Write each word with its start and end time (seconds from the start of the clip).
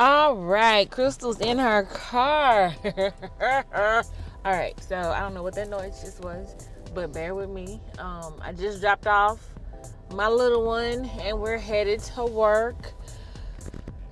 All 0.00 0.34
right, 0.34 0.90
Crystal's 0.90 1.40
in 1.40 1.58
her 1.58 1.82
car. 1.82 2.74
All 3.44 4.02
right, 4.46 4.72
so 4.82 4.96
I 4.96 5.20
don't 5.20 5.34
know 5.34 5.42
what 5.42 5.54
that 5.56 5.68
noise 5.68 6.00
just 6.00 6.24
was, 6.24 6.56
but 6.94 7.12
bear 7.12 7.34
with 7.34 7.50
me. 7.50 7.82
Um, 7.98 8.32
I 8.40 8.54
just 8.54 8.80
dropped 8.80 9.06
off 9.06 9.46
my 10.14 10.26
little 10.26 10.64
one, 10.64 11.04
and 11.20 11.38
we're 11.38 11.58
headed 11.58 12.00
to 12.14 12.24
work. 12.24 12.94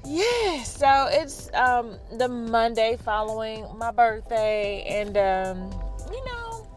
Yeah, 0.05 0.63
so 0.63 1.09
it's 1.11 1.51
um, 1.55 1.97
the 2.19 2.29
Monday 2.29 2.99
following 3.03 3.65
my 3.79 3.91
birthday, 3.91 4.85
and 4.87 5.17
um, 5.17 5.71
you 6.13 6.23
know, 6.27 6.69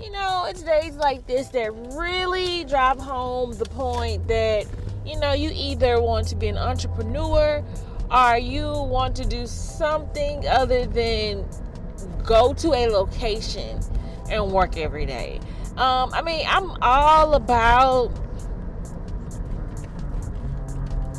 you 0.00 0.10
know, 0.10 0.46
it's 0.48 0.62
days 0.62 0.96
like 0.96 1.26
this 1.26 1.48
that 1.48 1.74
really 1.94 2.64
drive 2.64 2.98
home 2.98 3.52
the 3.52 3.66
point 3.66 4.26
that 4.28 4.64
you 5.04 5.20
know 5.20 5.34
you 5.34 5.50
either 5.52 6.00
want 6.00 6.26
to 6.28 6.36
be 6.36 6.48
an 6.48 6.56
entrepreneur 6.56 7.62
or 8.10 8.38
you 8.38 8.66
want 8.66 9.16
to 9.16 9.24
do 9.24 9.46
something 9.46 10.46
other 10.46 10.86
than 10.86 11.44
go 12.24 12.52
to 12.54 12.72
a 12.72 12.86
location 12.88 13.80
and 14.30 14.52
work 14.52 14.76
every 14.76 15.06
day. 15.06 15.40
Um, 15.76 16.10
I 16.12 16.22
mean, 16.22 16.44
I'm 16.48 16.70
all 16.82 17.34
about 17.34 18.08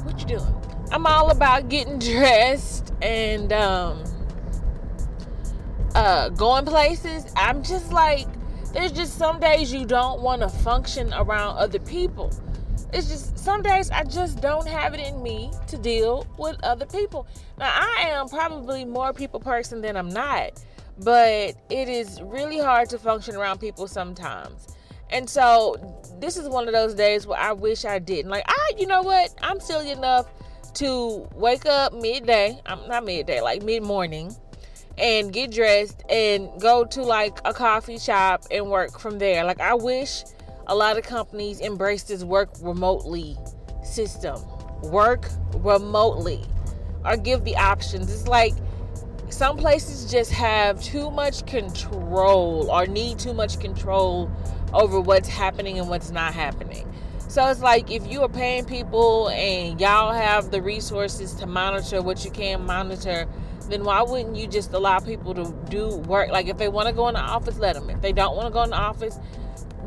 what 0.03 0.19
you 0.19 0.37
doing. 0.37 0.55
I'm 0.91 1.05
all 1.05 1.31
about 1.31 1.69
getting 1.69 1.99
dressed 1.99 2.93
and 3.01 3.51
um, 3.53 4.03
uh, 5.93 6.29
going 6.29 6.65
places. 6.65 7.25
I'm 7.35 7.61
just 7.63 7.91
like, 7.91 8.27
there's 8.73 8.91
just 8.91 9.17
some 9.17 9.39
days 9.39 9.73
you 9.73 9.85
don't 9.85 10.21
want 10.21 10.41
to 10.41 10.49
function 10.49 11.13
around 11.13 11.57
other 11.57 11.79
people 11.79 12.31
it's 12.93 13.07
just 13.07 13.37
some 13.37 13.61
days 13.61 13.89
I 13.91 14.03
just 14.03 14.41
don't 14.41 14.67
have 14.67 14.93
it 14.93 14.99
in 14.99 15.21
me 15.21 15.51
to 15.67 15.77
deal 15.77 16.25
with 16.37 16.57
other 16.63 16.85
people. 16.85 17.27
Now 17.57 17.69
I 17.73 18.05
am 18.09 18.29
probably 18.29 18.85
more 18.85 19.13
people 19.13 19.39
person 19.39 19.81
than 19.81 19.97
I'm 19.97 20.09
not, 20.09 20.63
but 20.99 21.55
it 21.69 21.89
is 21.89 22.21
really 22.21 22.59
hard 22.59 22.89
to 22.89 22.97
function 22.97 23.35
around 23.35 23.59
people 23.59 23.87
sometimes. 23.87 24.67
And 25.09 25.29
so 25.29 25.75
this 26.19 26.37
is 26.37 26.49
one 26.49 26.67
of 26.67 26.73
those 26.73 26.93
days 26.93 27.27
where 27.27 27.39
I 27.39 27.53
wish 27.53 27.85
I 27.85 27.99
didn't. 27.99 28.31
Like 28.31 28.43
I, 28.47 28.71
you 28.77 28.87
know 28.87 29.01
what? 29.01 29.33
I'm 29.41 29.59
silly 29.59 29.91
enough 29.91 30.27
to 30.75 31.27
wake 31.33 31.65
up 31.65 31.93
midday. 31.93 32.59
I'm 32.65 32.87
not 32.87 33.05
midday, 33.05 33.41
like 33.41 33.63
mid 33.63 33.83
morning, 33.83 34.35
and 34.97 35.31
get 35.31 35.51
dressed 35.51 36.03
and 36.09 36.49
go 36.59 36.85
to 36.85 37.03
like 37.03 37.39
a 37.45 37.53
coffee 37.53 37.99
shop 37.99 38.43
and 38.51 38.69
work 38.69 38.99
from 38.99 39.19
there. 39.19 39.43
Like 39.43 39.59
I 39.59 39.73
wish 39.73 40.23
a 40.67 40.75
lot 40.75 40.97
of 40.97 41.03
companies 41.03 41.59
embrace 41.61 42.03
this 42.03 42.23
work 42.23 42.49
remotely 42.61 43.37
system. 43.83 44.39
Work 44.83 45.29
remotely 45.55 46.43
or 47.05 47.15
give 47.15 47.45
the 47.45 47.55
options. 47.55 48.11
It's 48.13 48.27
like 48.27 48.53
some 49.29 49.57
places 49.57 50.11
just 50.11 50.31
have 50.31 50.81
too 50.83 51.09
much 51.09 51.45
control 51.45 52.69
or 52.69 52.85
need 52.85 53.17
too 53.17 53.33
much 53.33 53.59
control 53.59 54.29
over 54.73 54.99
what's 54.99 55.29
happening 55.29 55.79
and 55.79 55.89
what's 55.89 56.11
not 56.11 56.33
happening. 56.33 56.83
So 57.29 57.47
it's 57.47 57.61
like 57.61 57.89
if 57.89 58.05
you 58.07 58.21
are 58.23 58.29
paying 58.29 58.65
people 58.65 59.29
and 59.29 59.79
y'all 59.79 60.13
have 60.13 60.51
the 60.51 60.61
resources 60.61 61.33
to 61.35 61.45
monitor 61.45 62.01
what 62.01 62.25
you 62.25 62.31
can 62.31 62.65
monitor, 62.65 63.25
then 63.69 63.83
why 63.83 64.01
wouldn't 64.01 64.35
you 64.35 64.47
just 64.47 64.73
allow 64.73 64.99
people 64.99 65.33
to 65.33 65.53
do 65.69 65.97
work? 66.07 66.29
Like 66.29 66.47
if 66.47 66.57
they 66.57 66.69
want 66.69 66.87
to 66.87 66.93
go 66.93 67.07
in 67.07 67.15
the 67.15 67.21
office, 67.21 67.57
let 67.57 67.75
them. 67.75 67.89
If 67.89 68.01
they 68.01 68.13
don't 68.13 68.35
want 68.35 68.47
to 68.47 68.53
go 68.53 68.63
in 68.63 68.69
the 68.69 68.77
office, 68.77 69.17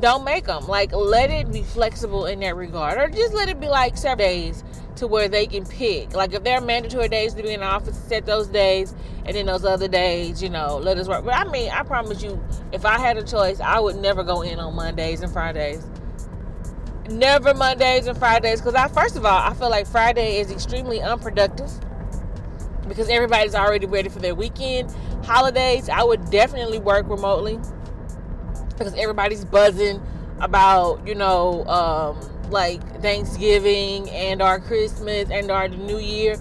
don't 0.01 0.25
make 0.25 0.47
them. 0.47 0.67
Like, 0.67 0.93
let 0.93 1.31
it 1.31 1.53
be 1.53 1.63
flexible 1.63 2.27
in 2.27 2.41
that 2.41 2.57
regard. 2.57 2.99
Or 2.99 3.09
just 3.09 3.35
let 3.35 3.49
it 3.49 3.61
be 3.61 3.69
like 3.69 3.97
seven 3.97 4.19
days 4.19 4.65
to 4.97 5.07
where 5.07 5.29
they 5.29 5.47
can 5.47 5.65
pick. 5.65 6.15
Like, 6.15 6.33
if 6.33 6.43
there 6.45 6.59
are 6.59 6.61
mandatory 6.61 7.09
days 7.09 7.35
to 7.35 7.43
be 7.43 7.53
in 7.53 7.61
the 7.61 7.67
office, 7.67 7.97
set 7.97 8.27
those 8.27 8.49
days. 8.49 8.95
And 9.25 9.37
then 9.37 9.47
those 9.47 9.65
other 9.65 9.89
days, 9.89 10.43
you 10.43 10.49
know, 10.49 10.79
let 10.79 10.99
us 10.99 11.09
work. 11.09 11.25
But 11.25 11.35
I 11.35 11.45
mean, 11.45 11.71
I 11.71 11.83
promise 11.83 12.23
you, 12.23 12.43
if 12.73 12.85
I 12.85 12.99
had 12.99 13.17
a 13.17 13.23
choice, 13.23 13.61
I 13.61 13.79
would 13.79 13.97
never 13.97 14.25
go 14.25 14.43
in 14.43 14.59
on 14.59 14.75
Mondays 14.75 15.21
and 15.21 15.33
Fridays. 15.33 15.85
Never 17.09 17.55
Mondays 17.55 18.07
and 18.07 18.19
Fridays. 18.19 18.61
Because 18.61 18.75
I, 18.75 18.89
first 18.89 19.17
of 19.17 19.25
all, 19.25 19.39
I 19.39 19.55
feel 19.55 19.71
like 19.71 19.87
Friday 19.87 20.39
is 20.39 20.51
extremely 20.51 21.01
unproductive 21.01 21.71
because 22.89 23.09
everybody's 23.09 23.55
already 23.55 23.87
ready 23.87 24.09
for 24.09 24.19
their 24.19 24.35
weekend. 24.35 24.95
Holidays, 25.25 25.89
I 25.89 26.03
would 26.03 26.31
definitely 26.31 26.79
work 26.81 27.09
remotely 27.09 27.61
because 28.81 28.95
everybody's 28.95 29.45
buzzing 29.45 30.01
about 30.41 31.07
you 31.07 31.15
know 31.15 31.65
um, 31.67 32.51
like 32.51 32.83
Thanksgiving 33.03 34.09
and 34.11 34.41
our 34.41 34.59
Christmas 34.59 35.31
and 35.31 35.51
our 35.51 35.69
New 35.69 35.99
Year. 35.99 36.37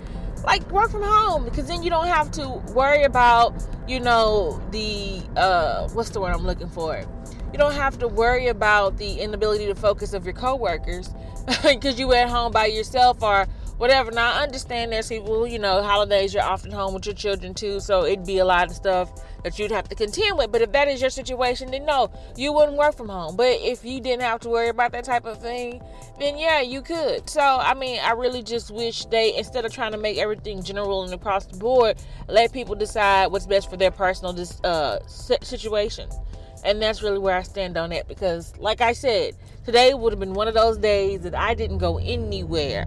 Like 0.45 0.69
work 0.71 0.89
from 0.89 1.03
home 1.03 1.43
because 1.43 1.67
then 1.67 1.83
you 1.83 1.89
don't 1.89 2.07
have 2.07 2.31
to 2.31 2.47
worry 2.73 3.03
about 3.03 3.53
you 3.89 3.99
know 3.99 4.61
the 4.71 5.21
uh, 5.35 5.89
what's 5.89 6.11
the 6.11 6.21
word 6.21 6.33
I'm 6.33 6.45
looking 6.45 6.69
for. 6.69 7.03
You 7.51 7.57
don't 7.57 7.73
have 7.73 7.99
to 7.99 8.07
worry 8.07 8.47
about 8.47 8.97
the 8.97 9.19
inability 9.19 9.65
to 9.65 9.75
focus 9.75 10.13
of 10.13 10.23
your 10.23 10.33
coworkers 10.33 11.09
because 11.63 11.99
you 11.99 12.13
at 12.13 12.29
home 12.29 12.53
by 12.53 12.67
yourself 12.67 13.21
or 13.21 13.47
whatever. 13.77 14.11
Now 14.11 14.31
I 14.31 14.43
understand 14.43 14.93
there's 14.93 15.09
people, 15.09 15.45
you 15.45 15.59
know, 15.59 15.83
holidays 15.83 16.33
you're 16.33 16.43
often 16.43 16.71
home 16.71 16.93
with 16.93 17.05
your 17.05 17.15
children 17.15 17.53
too, 17.53 17.81
so 17.81 18.05
it'd 18.05 18.25
be 18.25 18.37
a 18.37 18.45
lot 18.45 18.69
of 18.69 18.75
stuff 18.75 19.11
that 19.43 19.57
you'd 19.59 19.71
have 19.71 19.87
to 19.89 19.95
contend 19.95 20.37
with. 20.37 20.51
But 20.51 20.61
if 20.61 20.71
that 20.71 20.87
is 20.87 21.01
your 21.01 21.09
situation, 21.09 21.71
then 21.71 21.85
no, 21.85 22.11
you 22.35 22.53
wouldn't 22.53 22.77
work 22.77 22.95
from 22.95 23.09
home. 23.09 23.35
But 23.35 23.57
if 23.61 23.83
you 23.83 24.01
didn't 24.01 24.21
have 24.21 24.39
to 24.41 24.49
worry 24.49 24.69
about 24.69 24.91
that 24.93 25.03
type 25.03 25.25
of 25.25 25.41
thing, 25.41 25.81
then 26.19 26.37
yeah, 26.37 26.61
you 26.61 26.81
could. 26.81 27.29
So 27.29 27.41
I 27.41 27.73
mean, 27.73 27.99
I 28.03 28.11
really 28.11 28.43
just 28.43 28.71
wish 28.71 29.05
they 29.05 29.35
instead 29.37 29.65
of 29.65 29.73
trying 29.73 29.91
to 29.91 29.97
make 29.97 30.17
everything 30.17 30.63
general 30.63 31.03
and 31.03 31.13
across 31.13 31.45
the 31.45 31.57
board, 31.57 31.97
let 32.27 32.51
people 32.53 32.75
decide 32.75 33.27
what's 33.27 33.45
best 33.45 33.69
for 33.69 33.77
their 33.77 33.91
personal 33.91 34.35
uh, 34.63 34.99
situation. 35.07 36.09
And 36.65 36.81
that's 36.81 37.01
really 37.01 37.19
where 37.19 37.37
I 37.37 37.43
stand 37.43 37.77
on 37.77 37.91
that 37.91 38.09
because, 38.09 38.53
like 38.57 38.81
I 38.81 38.91
said, 38.91 39.35
today 39.63 39.93
would 39.93 40.11
have 40.11 40.19
been 40.19 40.33
one 40.33 40.49
of 40.49 40.53
those 40.53 40.77
days 40.77 41.21
that 41.21 41.33
I 41.33 41.53
didn't 41.53 41.77
go 41.77 41.99
anywhere 41.99 42.85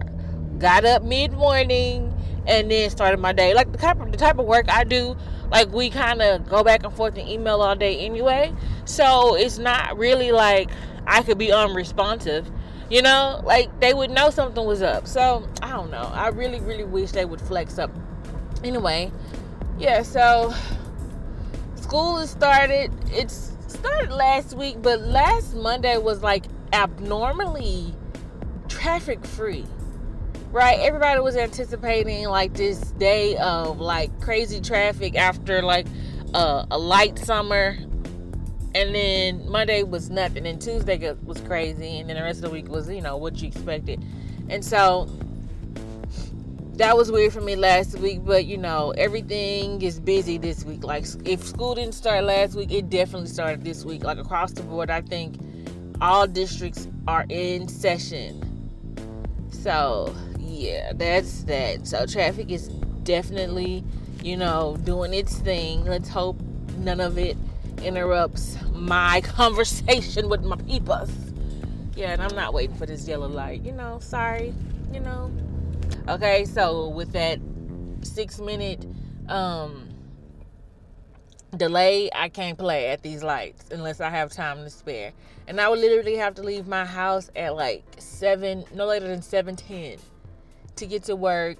got 0.63 0.85
up 0.85 1.03
mid 1.03 1.33
morning 1.33 2.13
and 2.47 2.71
then 2.71 2.89
started 2.89 3.19
my 3.19 3.33
day. 3.33 3.53
Like 3.53 3.71
the 3.71 3.77
type 3.77 3.99
of 3.99 4.11
the 4.11 4.17
type 4.17 4.39
of 4.39 4.45
work 4.45 4.65
I 4.69 4.83
do, 4.83 5.15
like 5.53 5.71
we 5.71 5.91
kind 5.91 6.19
of 6.19 6.49
go 6.49 6.63
back 6.63 6.83
and 6.83 6.91
forth 6.91 7.15
in 7.15 7.27
email 7.27 7.61
all 7.61 7.75
day 7.75 7.99
anyway. 7.99 8.51
So 8.85 9.35
it's 9.35 9.59
not 9.59 9.97
really 9.99 10.31
like 10.31 10.71
I 11.05 11.21
could 11.21 11.37
be 11.37 11.51
unresponsive. 11.51 12.49
You 12.89 13.03
know, 13.03 13.39
like 13.45 13.79
they 13.79 13.93
would 13.93 14.09
know 14.09 14.31
something 14.31 14.65
was 14.65 14.81
up. 14.81 15.07
So 15.07 15.47
I 15.61 15.69
don't 15.69 15.91
know. 15.91 16.09
I 16.11 16.29
really, 16.29 16.59
really 16.59 16.83
wish 16.83 17.11
they 17.11 17.23
would 17.23 17.39
flex 17.39 17.77
up. 17.77 17.91
Anyway, 18.63 19.11
yeah. 19.77 20.01
So 20.01 20.51
school 21.75 22.17
has 22.17 22.31
started. 22.31 22.91
It's 23.11 23.51
started 23.67 24.11
last 24.11 24.55
week, 24.57 24.81
but 24.81 25.01
last 25.01 25.53
Monday 25.53 25.99
was 25.99 26.23
like 26.23 26.45
abnormally 26.73 27.93
traffic 28.69 29.23
free 29.23 29.65
right? 30.53 30.79
Everybody 30.79 31.19
was 31.19 31.35
anticipating 31.35 32.29
like 32.29 32.53
this 32.53 32.79
day 32.91 33.35
of 33.37 33.79
like 33.79 34.21
crazy 34.21 34.61
traffic 34.61 35.15
after 35.15 35.63
like 35.63 35.87
uh, 36.33 36.65
a 36.69 36.77
light 36.77 37.17
summer. 37.19 37.75
And 38.75 38.95
then 38.95 39.47
Monday 39.47 39.83
was 39.83 40.09
nothing, 40.09 40.47
and 40.47 40.59
Tuesday 40.59 41.13
was 41.25 41.39
crazy, 41.41 41.99
and 41.99 42.09
then 42.09 42.15
the 42.15 42.23
rest 42.23 42.43
of 42.43 42.45
the 42.45 42.49
week 42.49 42.69
was, 42.69 42.89
you 42.89 43.01
know, 43.01 43.17
what 43.17 43.39
you 43.39 43.47
expected. 43.47 44.03
And 44.49 44.65
so 44.65 45.07
that 46.77 46.97
was 46.97 47.11
weird 47.11 47.33
for 47.33 47.41
me 47.41 47.55
last 47.55 47.95
week, 47.99 48.25
but 48.25 48.45
you 48.45 48.57
know, 48.57 48.91
everything 48.97 49.79
is 49.83 49.99
busy 49.99 50.39
this 50.39 50.65
week. 50.65 50.83
Like, 50.83 51.05
if 51.23 51.43
school 51.43 51.75
didn't 51.75 51.93
start 51.93 52.23
last 52.23 52.55
week, 52.55 52.71
it 52.71 52.89
definitely 52.89 53.27
started 53.27 53.63
this 53.63 53.85
week. 53.85 54.03
Like, 54.03 54.17
across 54.17 54.51
the 54.53 54.63
board, 54.63 54.89
I 54.89 55.01
think 55.01 55.35
all 56.01 56.25
districts 56.25 56.87
are 57.07 57.27
in 57.29 57.67
session. 57.67 58.41
So, 59.51 60.15
yeah, 60.53 60.93
that's 60.93 61.43
that. 61.43 61.87
So 61.87 62.05
traffic 62.05 62.51
is 62.51 62.67
definitely, 63.03 63.83
you 64.23 64.37
know, 64.37 64.77
doing 64.83 65.13
its 65.13 65.37
thing. 65.37 65.83
Let's 65.85 66.09
hope 66.09 66.39
none 66.77 66.99
of 66.99 67.17
it 67.17 67.37
interrupts 67.81 68.57
my 68.73 69.21
conversation 69.23 70.29
with 70.29 70.43
my 70.43 70.55
peepers. 70.57 71.11
Yeah, 71.95 72.11
and 72.11 72.21
I'm 72.21 72.35
not 72.35 72.53
waiting 72.53 72.75
for 72.75 72.85
this 72.85 73.07
yellow 73.07 73.27
light. 73.27 73.63
You 73.63 73.71
know, 73.71 73.99
sorry. 73.99 74.53
You 74.93 74.99
know. 74.99 75.31
Okay, 76.07 76.45
so 76.45 76.87
with 76.89 77.11
that 77.13 77.39
six 78.03 78.39
minute 78.39 78.85
um 79.29 79.89
delay, 81.55 82.09
I 82.13 82.29
can't 82.29 82.57
play 82.57 82.89
at 82.89 83.01
these 83.01 83.23
lights 83.23 83.65
unless 83.71 84.01
I 84.01 84.09
have 84.09 84.31
time 84.31 84.57
to 84.63 84.69
spare. 84.69 85.13
And 85.47 85.59
I 85.59 85.67
would 85.69 85.79
literally 85.79 86.15
have 86.15 86.35
to 86.35 86.43
leave 86.43 86.67
my 86.67 86.85
house 86.85 87.29
at 87.35 87.55
like 87.55 87.83
seven, 87.97 88.65
no 88.73 88.85
later 88.85 89.07
than 89.07 89.21
seven 89.21 89.55
ten 89.55 89.97
to 90.77 90.85
get 90.85 91.03
to 91.03 91.15
work, 91.15 91.57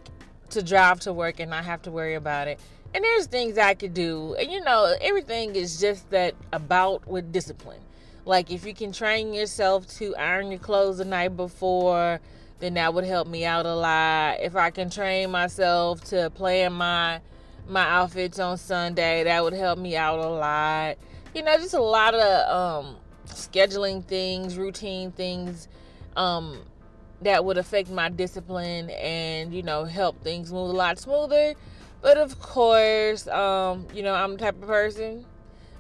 to 0.52 0.64
drive 0.64 1.00
to 1.02 1.14
work 1.14 1.40
and 1.40 1.50
not 1.50 1.66
have 1.66 1.82
to 1.84 1.92
worry 1.92 2.16
about 2.16 2.48
it. 2.48 2.60
And 2.94 3.04
there's 3.04 3.26
things 3.26 3.58
I 3.58 3.74
could 3.74 3.94
do. 3.94 4.36
And 4.40 4.52
you 4.52 4.62
know, 4.62 4.96
everything 5.02 5.56
is 5.56 5.80
just 5.80 6.10
that 6.12 6.36
about 6.52 7.08
with 7.08 7.32
discipline. 7.32 7.82
Like 8.26 8.52
if 8.52 8.66
you 8.66 8.74
can 8.74 8.92
train 8.92 9.34
yourself 9.34 9.88
to 9.98 10.16
iron 10.16 10.52
your 10.52 10.60
clothes 10.60 11.00
the 11.00 11.06
night 11.06 11.36
before, 11.36 12.20
then 12.60 12.76
that 12.76 12.94
would 12.94 13.04
help 13.04 13.28
me 13.28 13.46
out 13.46 13.66
a 13.66 13.76
lot. 13.76 14.40
If 14.40 14.56
I 14.56 14.70
can 14.70 14.90
train 14.90 15.32
myself 15.32 16.04
to 16.06 16.30
plan 16.30 16.74
my 16.74 17.20
my 17.68 17.84
outfits 17.84 18.40
on 18.40 18.58
Sunday, 18.58 19.24
that 19.24 19.44
would 19.44 19.54
help 19.54 19.80
me 19.80 19.96
out 19.96 20.20
a 20.20 20.30
lot. 20.30 20.98
You 21.34 21.44
know, 21.44 21.58
just 21.58 21.74
a 21.74 21.82
lot 21.82 22.14
of 22.14 22.86
um 22.86 22.98
scheduling 23.26 24.06
things, 24.06 24.58
routine 24.58 25.12
things 25.12 25.68
um 26.16 26.60
that 27.24 27.44
would 27.46 27.58
affect 27.58 27.90
my 27.90 28.10
discipline 28.10 28.90
and, 28.92 29.54
you 29.54 29.64
know, 29.64 29.86
help 29.86 30.22
things 30.24 30.52
move 30.52 30.70
a 30.70 30.74
lot 30.74 31.00
smoother. 31.00 31.54
But 32.02 32.18
of 32.18 32.40
course, 32.40 33.28
um, 33.28 33.88
you 33.94 34.04
know, 34.04 34.14
I'm 34.14 34.34
the 34.34 34.38
type 34.38 34.62
of 34.62 34.68
person 34.68 35.26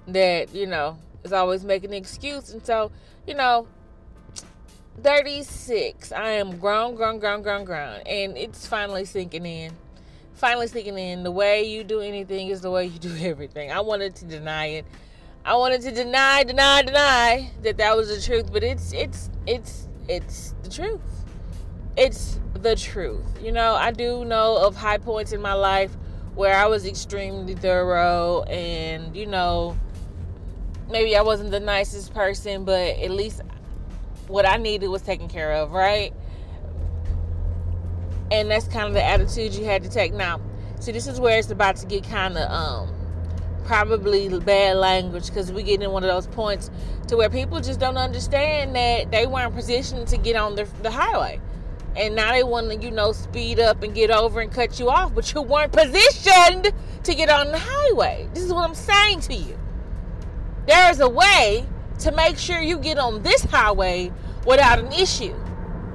that, 0.07 0.53
you 0.53 0.67
know, 0.67 0.97
is 1.23 1.33
always 1.33 1.63
making 1.63 1.91
an 1.91 1.97
excuse. 1.97 2.51
And 2.51 2.65
so, 2.65 2.91
you 3.27 3.33
know, 3.33 3.67
36. 5.01 6.11
I 6.11 6.29
am 6.29 6.57
grown, 6.57 6.95
grown, 6.95 7.19
grown, 7.19 7.41
grown, 7.41 7.65
grown. 7.65 8.01
And 8.05 8.37
it's 8.37 8.67
finally 8.67 9.05
sinking 9.05 9.45
in. 9.45 9.71
Finally 10.35 10.67
sinking 10.67 10.97
in. 10.97 11.23
The 11.23 11.31
way 11.31 11.63
you 11.63 11.83
do 11.83 11.99
anything 11.99 12.49
is 12.49 12.61
the 12.61 12.71
way 12.71 12.85
you 12.85 12.99
do 12.99 13.15
everything. 13.17 13.71
I 13.71 13.81
wanted 13.81 14.15
to 14.17 14.25
deny 14.25 14.67
it. 14.67 14.85
I 15.45 15.55
wanted 15.55 15.81
to 15.81 15.91
deny, 15.91 16.43
deny, 16.43 16.83
deny 16.83 17.51
that 17.63 17.77
that 17.77 17.97
was 17.97 18.07
the 18.07 18.25
truth, 18.25 18.53
but 18.53 18.63
it's 18.63 18.93
it's 18.93 19.29
it's 19.45 19.89
it's 20.07 20.55
the 20.63 20.69
truth. 20.69 21.01
It's 21.95 22.39
the 22.55 22.75
truth. 22.75 23.23
You 23.41 23.51
know, 23.51 23.75
I 23.75 23.91
do 23.91 24.25
know 24.25 24.57
of 24.57 24.75
high 24.75 24.97
points 24.97 25.31
in 25.31 25.41
my 25.41 25.53
life 25.53 25.95
where 26.33 26.55
I 26.55 26.65
was 26.65 26.87
extremely 26.87 27.53
thorough 27.53 28.41
and, 28.43 29.15
you 29.15 29.27
know, 29.27 29.77
maybe 30.89 31.15
I 31.15 31.21
wasn't 31.21 31.51
the 31.51 31.59
nicest 31.59 32.11
person, 32.11 32.65
but 32.65 32.79
at 32.79 33.11
least 33.11 33.41
what 34.27 34.47
I 34.47 34.57
needed 34.57 34.87
was 34.87 35.03
taken 35.03 35.27
care 35.27 35.51
of, 35.53 35.71
right? 35.71 36.11
And 38.31 38.49
that's 38.49 38.67
kind 38.67 38.87
of 38.87 38.93
the 38.93 39.03
attitude 39.03 39.53
you 39.53 39.65
had 39.65 39.83
to 39.83 39.89
take. 39.89 40.13
Now, 40.13 40.41
see, 40.79 40.91
this 40.91 41.05
is 41.05 41.19
where 41.19 41.37
it's 41.37 41.51
about 41.51 41.75
to 41.77 41.85
get 41.85 42.03
kind 42.05 42.37
of 42.37 42.49
um 42.49 42.95
probably 43.65 44.27
bad 44.39 44.77
language 44.77 45.27
because 45.27 45.51
we 45.51 45.61
get 45.63 45.81
in 45.81 45.91
one 45.91 46.03
of 46.03 46.09
those 46.09 46.27
points 46.27 46.71
to 47.07 47.15
where 47.15 47.29
people 47.29 47.61
just 47.61 47.79
don't 47.79 47.97
understand 47.97 48.75
that 48.75 49.11
they 49.11 49.27
weren't 49.27 49.55
positioned 49.55 50.07
to 50.07 50.17
get 50.17 50.35
on 50.35 50.55
the, 50.55 50.67
the 50.81 50.91
highway 50.91 51.39
and 51.95 52.15
now 52.15 52.31
they 52.31 52.43
want 52.43 52.69
to 52.69 52.77
you 52.77 52.91
know 52.91 53.11
speed 53.11 53.59
up 53.59 53.83
and 53.83 53.93
get 53.93 54.09
over 54.09 54.39
and 54.39 54.51
cut 54.51 54.79
you 54.79 54.89
off 54.89 55.13
but 55.13 55.33
you 55.33 55.41
weren't 55.41 55.71
positioned 55.71 56.71
to 57.03 57.15
get 57.15 57.29
on 57.29 57.47
the 57.51 57.59
highway 57.59 58.27
this 58.33 58.43
is 58.43 58.53
what 58.53 58.67
i'm 58.67 58.75
saying 58.75 59.19
to 59.19 59.33
you 59.33 59.57
there 60.65 60.89
is 60.91 60.99
a 60.99 61.09
way 61.09 61.65
to 61.99 62.11
make 62.11 62.37
sure 62.37 62.59
you 62.59 62.77
get 62.79 62.97
on 62.97 63.21
this 63.21 63.43
highway 63.43 64.11
without 64.45 64.79
an 64.79 64.91
issue. 64.91 65.35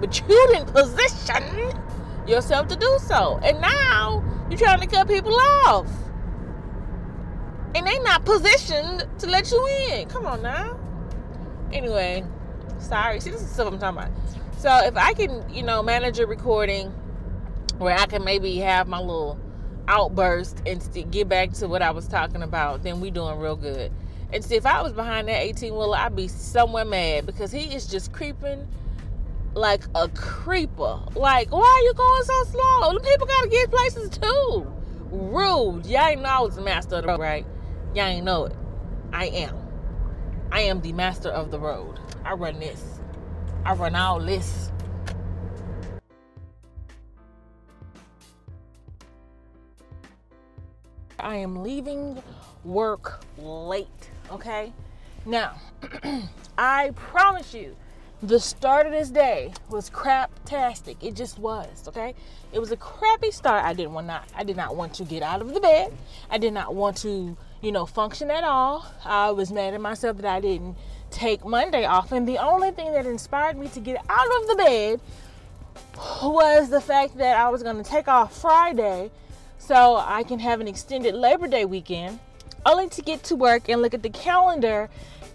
But 0.00 0.19
you 0.21 0.27
didn't 0.27 0.67
position 0.67 1.83
yourself 2.27 2.69
to 2.69 2.77
do 2.77 2.99
so. 3.03 3.41
And 3.43 3.61
now 3.61 4.23
you're 4.49 4.59
trying 4.59 4.81
to 4.81 4.87
cut 4.87 5.09
people 5.09 5.35
off. 5.67 5.89
And 7.75 7.87
they 7.87 7.99
not 8.00 8.25
positioned 8.25 9.06
to 9.19 9.27
let 9.27 9.50
you 9.50 9.67
in. 9.91 10.09
Come 10.09 10.27
on 10.27 10.43
now. 10.43 10.79
Anyway, 11.73 12.25
sorry. 12.79 13.21
See, 13.21 13.31
this 13.31 13.43
is 13.43 13.50
stuff 13.50 13.73
I'm 13.73 13.79
talking 13.79 13.99
about. 13.99 14.38
So 14.59 14.77
if 14.85 14.97
I 14.97 15.13
can, 15.13 15.49
you 15.55 15.63
know, 15.63 15.85
manage 15.85 16.19
a 16.19 16.27
recording 16.27 16.89
where 17.79 17.97
I 17.97 18.07
can 18.07 18.25
maybe 18.25 18.57
have 18.57 18.89
my 18.89 18.99
little 18.99 19.39
outburst 19.87 20.63
and 20.67 20.83
get 21.13 21.29
back 21.29 21.53
to 21.53 21.69
what 21.69 21.81
I 21.81 21.93
was 21.93 22.09
talking 22.09 22.43
about, 22.43 22.83
then 22.83 23.01
we 23.01 23.13
doing 23.13 23.39
real 23.39 23.55
good. 23.55 23.93
And 24.33 24.45
see, 24.45 24.57
if 24.57 24.67
I 24.67 24.83
was 24.83 24.93
behind 24.93 25.29
that 25.29 25.41
18 25.41 25.73
wheeler, 25.73 25.97
I'd 25.97 26.17
be 26.17 26.27
somewhere 26.27 26.85
mad 26.85 27.25
because 27.25 27.53
he 27.53 27.73
is 27.73 27.87
just 27.87 28.13
creeping 28.13 28.67
like 29.55 29.85
a 29.95 30.09
creeper. 30.09 30.99
Like, 31.15 31.53
why 31.53 31.61
are 31.61 31.85
you 31.85 31.95
going 31.95 32.25
so 32.25 32.45
slow? 32.45 32.95
The 32.95 33.01
people 33.01 33.29
gotta 33.29 33.49
get 33.49 33.71
places 33.71 34.11
too. 34.11 34.67
Rude. 35.13 35.87
Y'all 35.87 36.09
ain't 36.09 36.23
know 36.23 36.29
I 36.29 36.41
was 36.41 36.57
the 36.57 36.63
master 36.63 36.97
of 36.97 37.03
the 37.03 37.09
road, 37.09 37.21
right? 37.21 37.47
Y'all 37.95 38.07
ain't 38.07 38.25
know 38.25 38.47
it. 38.47 38.57
I 39.13 39.27
am. 39.27 39.57
I 40.51 40.63
am 40.63 40.81
the 40.81 40.93
master 40.93 41.29
of 41.29 41.53
the 41.53 41.61
road. 41.61 42.01
I 42.25 42.35
run 42.35 42.59
this. 42.59 42.98
I 43.69 43.75
run 43.75 43.94
all. 43.94 44.26
I 51.20 51.37
am 51.37 51.62
leaving 51.62 52.23
work 52.65 53.23
late 53.37 54.09
okay? 54.31 54.73
Now, 55.26 55.56
I 56.59 56.93
promise 56.97 57.53
you, 57.53 57.76
the 58.23 58.41
start 58.41 58.87
of 58.87 58.93
this 58.93 59.11
day 59.11 59.53
was 59.69 59.91
craptastic. 59.91 60.97
It 61.03 61.14
just 61.14 61.38
was, 61.38 61.87
okay? 61.88 62.14
It 62.53 62.59
was 62.59 62.73
a 62.73 62.76
crappy 62.76 63.31
start. 63.31 63.64
I 63.64 63.75
didn't 63.75 63.93
want 63.93 64.06
not 64.06 64.29
I 64.35 64.44
did 64.44 64.56
not 64.56 64.76
want 64.76 64.94
to 64.94 65.05
get 65.05 65.23
out 65.23 65.43
of 65.43 65.53
the 65.53 65.61
bed. 65.61 65.93
I 66.31 66.38
did 66.38 66.55
not 66.55 66.75
want 66.75 66.97
to, 66.99 67.37
you 67.61 67.73
know, 67.73 67.85
function 67.85 68.31
at 68.31 68.44
all. 68.44 68.87
I 69.05 69.31
was 69.31 69.53
mad 69.53 69.75
at 69.75 69.81
myself 69.82 70.17
that 70.17 70.26
I 70.26 70.41
didn't 70.41 70.76
take 71.11 71.45
Monday 71.45 71.85
off. 71.85 72.13
And 72.13 72.27
the 72.27 72.39
only 72.39 72.71
thing 72.71 72.93
that 72.93 73.07
inspired 73.07 73.57
me 73.57 73.69
to 73.69 73.81
get 73.81 74.03
out 74.09 74.27
of 74.27 74.49
the 74.49 74.57
bed 74.57 75.01
was 76.23 76.71
the 76.71 76.81
fact 76.81 77.19
that 77.19 77.37
I 77.37 77.49
was 77.49 77.63
going 77.63 77.77
to 77.77 77.89
take 77.89 78.09
off 78.09 78.41
Friday 78.41 79.11
so 79.59 79.97
I 79.97 80.23
can 80.23 80.39
have 80.39 80.61
an 80.61 80.69
extended 80.69 81.15
Labor 81.15 81.49
Day 81.49 81.65
weekend 81.65 82.21
only 82.65 82.89
to 82.91 83.03
get 83.03 83.23
to 83.25 83.37
work 83.37 83.69
and 83.69 83.83
look 83.83 83.95
at 83.95 84.03
the 84.03 84.11
calendar 84.11 84.89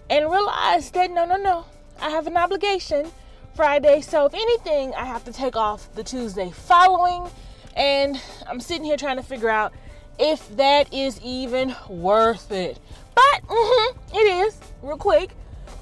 and 0.09 0.29
realize 0.29 0.91
that 0.91 1.11
no, 1.11 1.25
no, 1.25 1.37
no, 1.37 1.65
I 1.99 2.09
have 2.09 2.27
an 2.27 2.37
obligation 2.37 3.11
Friday. 3.55 4.01
So, 4.01 4.25
if 4.25 4.33
anything, 4.33 4.93
I 4.95 5.05
have 5.05 5.23
to 5.25 5.33
take 5.33 5.55
off 5.55 5.93
the 5.95 6.03
Tuesday 6.03 6.51
following. 6.51 7.29
And 7.75 8.21
I'm 8.47 8.59
sitting 8.59 8.83
here 8.83 8.97
trying 8.97 9.17
to 9.17 9.23
figure 9.23 9.49
out 9.49 9.73
if 10.19 10.55
that 10.57 10.93
is 10.93 11.19
even 11.21 11.75
worth 11.87 12.51
it. 12.51 12.79
But 13.15 13.41
mm-hmm, 13.47 14.15
it 14.15 14.45
is, 14.45 14.59
real 14.81 14.97
quick. 14.97 15.31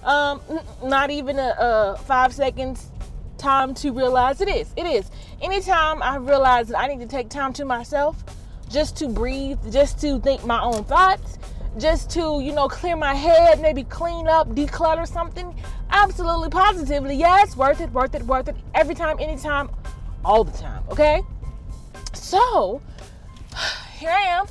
Um, 0.03 0.41
not 0.83 1.11
even 1.11 1.37
a, 1.37 1.55
a 1.59 1.97
five 2.05 2.33
seconds 2.33 2.91
time 3.37 3.73
to 3.75 3.91
realize 3.91 4.39
it 4.41 4.47
is. 4.47 4.71
It 4.77 4.85
is. 4.85 5.09
Anytime 5.41 6.01
I 6.01 6.17
realize 6.17 6.69
that 6.69 6.79
I 6.79 6.87
need 6.87 6.99
to 6.99 7.07
take 7.07 7.29
time 7.29 7.53
to 7.53 7.65
myself, 7.65 8.23
just 8.69 8.95
to 8.97 9.07
breathe, 9.07 9.59
just 9.71 9.99
to 10.01 10.19
think 10.19 10.45
my 10.45 10.61
own 10.61 10.83
thoughts, 10.85 11.37
just 11.77 12.09
to, 12.11 12.39
you 12.41 12.53
know, 12.53 12.67
clear 12.67 12.95
my 12.95 13.13
head, 13.13 13.59
maybe 13.61 13.83
clean 13.83 14.27
up, 14.27 14.49
declutter 14.49 15.07
something. 15.07 15.53
Absolutely, 15.89 16.49
positively, 16.49 17.15
yes, 17.15 17.55
worth 17.57 17.81
it, 17.81 17.91
worth 17.91 18.15
it, 18.15 18.23
worth 18.23 18.47
it. 18.47 18.55
Every 18.75 18.95
time, 18.95 19.19
anytime, 19.19 19.69
all 20.23 20.43
the 20.43 20.57
time, 20.57 20.83
okay? 20.89 21.21
So, 22.13 22.81
here 23.97 24.11
I 24.11 24.21
am. 24.21 24.45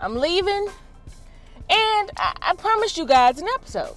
I'm 0.00 0.16
leaving, 0.16 0.66
and 1.70 2.10
I, 2.16 2.36
I 2.42 2.54
promised 2.56 2.96
you 2.96 3.06
guys 3.06 3.40
an 3.40 3.48
episode. 3.54 3.94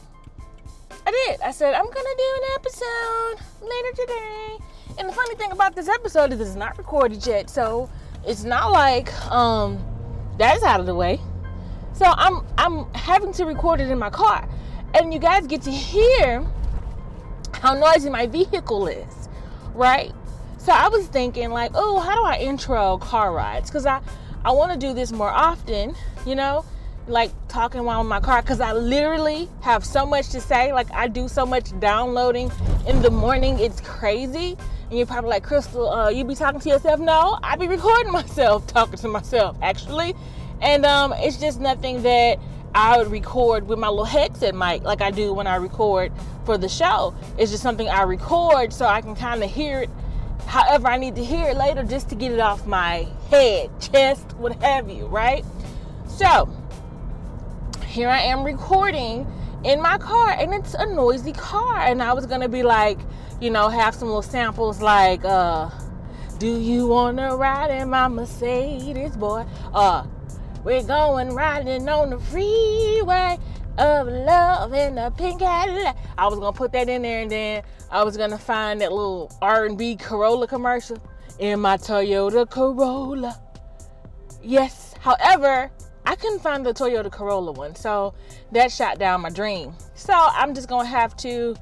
I 1.05 1.11
did. 1.11 1.41
I 1.41 1.51
said, 1.51 1.73
I'm 1.73 1.85
gonna 1.85 2.15
do 2.17 2.33
an 2.35 2.49
episode 2.55 3.35
later 3.61 3.95
today. 3.95 4.57
And 4.97 5.09
the 5.09 5.13
funny 5.13 5.35
thing 5.35 5.51
about 5.51 5.75
this 5.75 5.87
episode 5.87 6.33
is 6.33 6.39
it's 6.39 6.55
not 6.55 6.77
recorded 6.77 7.25
yet, 7.25 7.49
so 7.49 7.89
it's 8.25 8.43
not 8.43 8.71
like 8.71 9.13
um 9.31 9.83
that's 10.37 10.63
out 10.63 10.79
of 10.79 10.85
the 10.85 10.95
way. 10.95 11.19
So 11.93 12.05
I'm 12.05 12.45
I'm 12.57 12.91
having 12.93 13.33
to 13.33 13.45
record 13.45 13.81
it 13.81 13.89
in 13.89 13.99
my 13.99 14.09
car. 14.09 14.47
And 14.93 15.13
you 15.13 15.19
guys 15.19 15.45
get 15.45 15.61
to 15.63 15.71
hear 15.71 16.45
how 17.53 17.73
noisy 17.73 18.09
my 18.09 18.27
vehicle 18.27 18.87
is, 18.87 19.29
right? 19.73 20.13
So 20.57 20.71
I 20.71 20.87
was 20.87 21.05
thinking 21.07 21.51
like, 21.51 21.71
oh, 21.75 21.99
how 21.99 22.15
do 22.15 22.23
I 22.23 22.37
intro 22.37 22.97
car 22.97 23.31
rides? 23.31 23.69
Because 23.69 23.85
I 23.85 24.01
I 24.43 24.51
want 24.51 24.71
to 24.71 24.77
do 24.77 24.93
this 24.93 25.11
more 25.11 25.29
often, 25.29 25.95
you 26.25 26.35
know, 26.35 26.65
like 27.07 27.31
talking 27.47 27.83
while 27.83 28.01
in 28.01 28.07
my 28.07 28.19
car. 28.19 28.41
Because 28.41 28.59
I 28.59 28.73
literally 28.73 29.49
have 29.61 29.85
so 29.85 30.05
much 30.05 30.29
to 30.29 30.41
say. 30.41 30.73
Like 30.73 30.91
I 30.91 31.07
do 31.07 31.27
so 31.27 31.45
much 31.45 31.77
downloading 31.79 32.51
in 32.87 33.01
the 33.01 33.11
morning. 33.11 33.59
It's 33.59 33.81
crazy. 33.81 34.57
And 34.89 34.97
you're 34.97 35.07
probably 35.07 35.31
like, 35.31 35.43
Crystal, 35.43 35.89
uh, 35.89 36.09
you 36.09 36.23
be 36.23 36.35
talking 36.35 36.59
to 36.59 36.69
yourself? 36.69 36.99
No, 36.99 37.39
I 37.41 37.55
be 37.55 37.67
recording 37.67 38.11
myself 38.11 38.67
talking 38.67 38.97
to 38.97 39.07
myself, 39.07 39.57
actually. 39.61 40.15
And 40.61 40.85
um, 40.85 41.13
it's 41.17 41.37
just 41.37 41.59
nothing 41.59 42.03
that 42.03 42.39
I 42.73 42.97
would 42.97 43.09
record 43.09 43.67
with 43.67 43.79
my 43.79 43.87
little 43.87 44.05
headset 44.05 44.53
mic 44.53 44.83
like 44.83 45.01
I 45.01 45.09
do 45.09 45.33
when 45.33 45.47
I 45.47 45.55
record 45.55 46.11
for 46.45 46.57
the 46.57 46.69
show. 46.69 47.15
It's 47.37 47.51
just 47.51 47.63
something 47.63 47.89
I 47.89 48.03
record 48.03 48.73
so 48.73 48.85
I 48.85 49.01
can 49.01 49.15
kind 49.15 49.43
of 49.43 49.49
hear 49.49 49.81
it 49.81 49.89
however 50.45 50.87
I 50.87 50.97
need 50.97 51.15
to 51.15 51.23
hear 51.23 51.47
it 51.47 51.57
later 51.57 51.83
just 51.83 52.09
to 52.09 52.15
get 52.15 52.31
it 52.31 52.39
off 52.39 52.65
my 52.65 53.07
head, 53.29 53.69
chest, 53.79 54.33
what 54.37 54.61
have 54.61 54.89
you, 54.89 55.05
right? 55.07 55.43
So, 56.07 56.49
here 57.95 58.09
I 58.09 58.23
am 58.23 58.43
recording 58.43 59.25
in 59.63 59.81
my 59.81 59.97
car 59.97 60.31
and 60.31 60.53
it's 60.53 60.73
a 60.73 60.85
noisy 60.85 61.31
car 61.31 61.77
and 61.77 62.03
I 62.03 62.11
was 62.11 62.25
to 62.25 62.49
be 62.49 62.61
like, 62.61 62.99
you 63.39 63.49
know, 63.49 63.69
have 63.69 63.95
some 63.95 64.09
little 64.09 64.21
samples 64.21 64.81
like, 64.81 65.23
uh, 65.23 65.69
do 66.37 66.59
you 66.59 66.87
wanna 66.87 67.37
ride 67.37 67.71
in 67.71 67.89
my 67.89 68.09
Mercedes, 68.09 69.15
boy? 69.15 69.45
Uh, 69.73 70.05
we're 70.65 70.83
going 70.83 71.33
riding 71.33 71.87
on 71.87 72.09
the 72.09 72.19
freeway. 72.19 73.37
of 73.77 74.07
love 74.07 74.73
in 74.73 74.97
a 74.97 75.09
pink 75.09 75.39
Cadillac. 75.39 75.95
I 76.17 76.27
was 76.27 76.37
gonna 76.37 76.51
put 76.51 76.73
that 76.73 76.89
in 76.89 77.01
there, 77.01 77.21
and 77.21 77.31
then 77.31 77.63
I 77.91 78.03
was 78.03 78.17
gonna 78.17 78.37
find 78.37 78.81
that 78.81 78.91
little 78.91 79.31
R&B 79.41 79.95
Corolla 79.95 80.47
commercial 80.47 80.97
in 81.39 81.61
my 81.61 81.77
Toyota 81.77 82.49
Corolla. 82.49 83.39
Yes. 84.43 84.93
However, 84.99 85.71
I 86.05 86.15
couldn't 86.15 86.39
find 86.39 86.65
the 86.65 86.73
Toyota 86.73 87.11
Corolla 87.11 87.51
one, 87.51 87.75
so 87.75 88.13
that 88.51 88.71
shot 88.71 88.99
down 88.99 89.21
my 89.21 89.29
dream. 89.29 89.73
So 89.95 90.13
I'm 90.13 90.53
just 90.53 90.69
gonna 90.69 90.87
have 90.87 91.15
to 91.17 91.55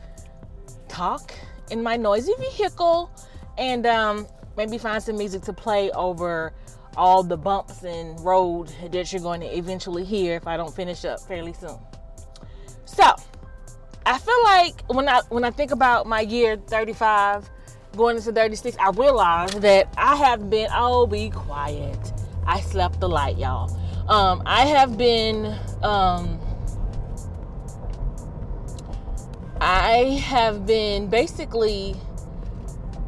talk 0.87 1.33
in 1.71 1.81
my 1.81 1.95
noisy 1.97 2.33
vehicle 2.39 3.09
and 3.57 3.85
um, 3.85 4.27
maybe 4.57 4.77
find 4.77 5.01
some 5.01 5.17
music 5.17 5.41
to 5.43 5.53
play 5.53 5.91
over 5.91 6.53
all 6.95 7.23
the 7.23 7.37
bumps 7.37 7.83
and 7.83 8.19
road 8.23 8.71
that 8.91 9.11
you're 9.11 9.21
going 9.21 9.41
to 9.41 9.57
eventually 9.57 10.03
hear 10.03 10.35
if 10.35 10.45
I 10.47 10.57
don't 10.57 10.73
finish 10.73 11.05
up 11.05 11.19
fairly 11.21 11.53
soon. 11.53 11.79
So, 12.85 13.15
I 14.05 14.17
feel 14.19 14.43
like 14.43 14.81
when 14.87 15.07
I 15.07 15.21
when 15.29 15.43
I 15.43 15.51
think 15.51 15.71
about 15.71 16.05
my 16.05 16.21
year 16.21 16.57
35 16.57 17.49
going 17.95 18.17
into 18.17 18.31
36, 18.31 18.77
I 18.77 18.89
realize 18.91 19.51
that 19.51 19.87
I 19.97 20.15
have 20.17 20.49
been 20.49 20.67
oh 20.73 21.07
be 21.07 21.29
quiet. 21.29 22.13
I 22.45 22.59
slept 22.59 22.99
the 22.99 23.07
light, 23.07 23.37
y'all. 23.37 23.75
Um, 24.07 24.43
I 24.45 24.65
have 24.65 24.97
been 24.97 25.57
um, 25.81 26.39
I 29.61 30.19
have 30.25 30.65
been 30.65 31.07
basically 31.07 31.95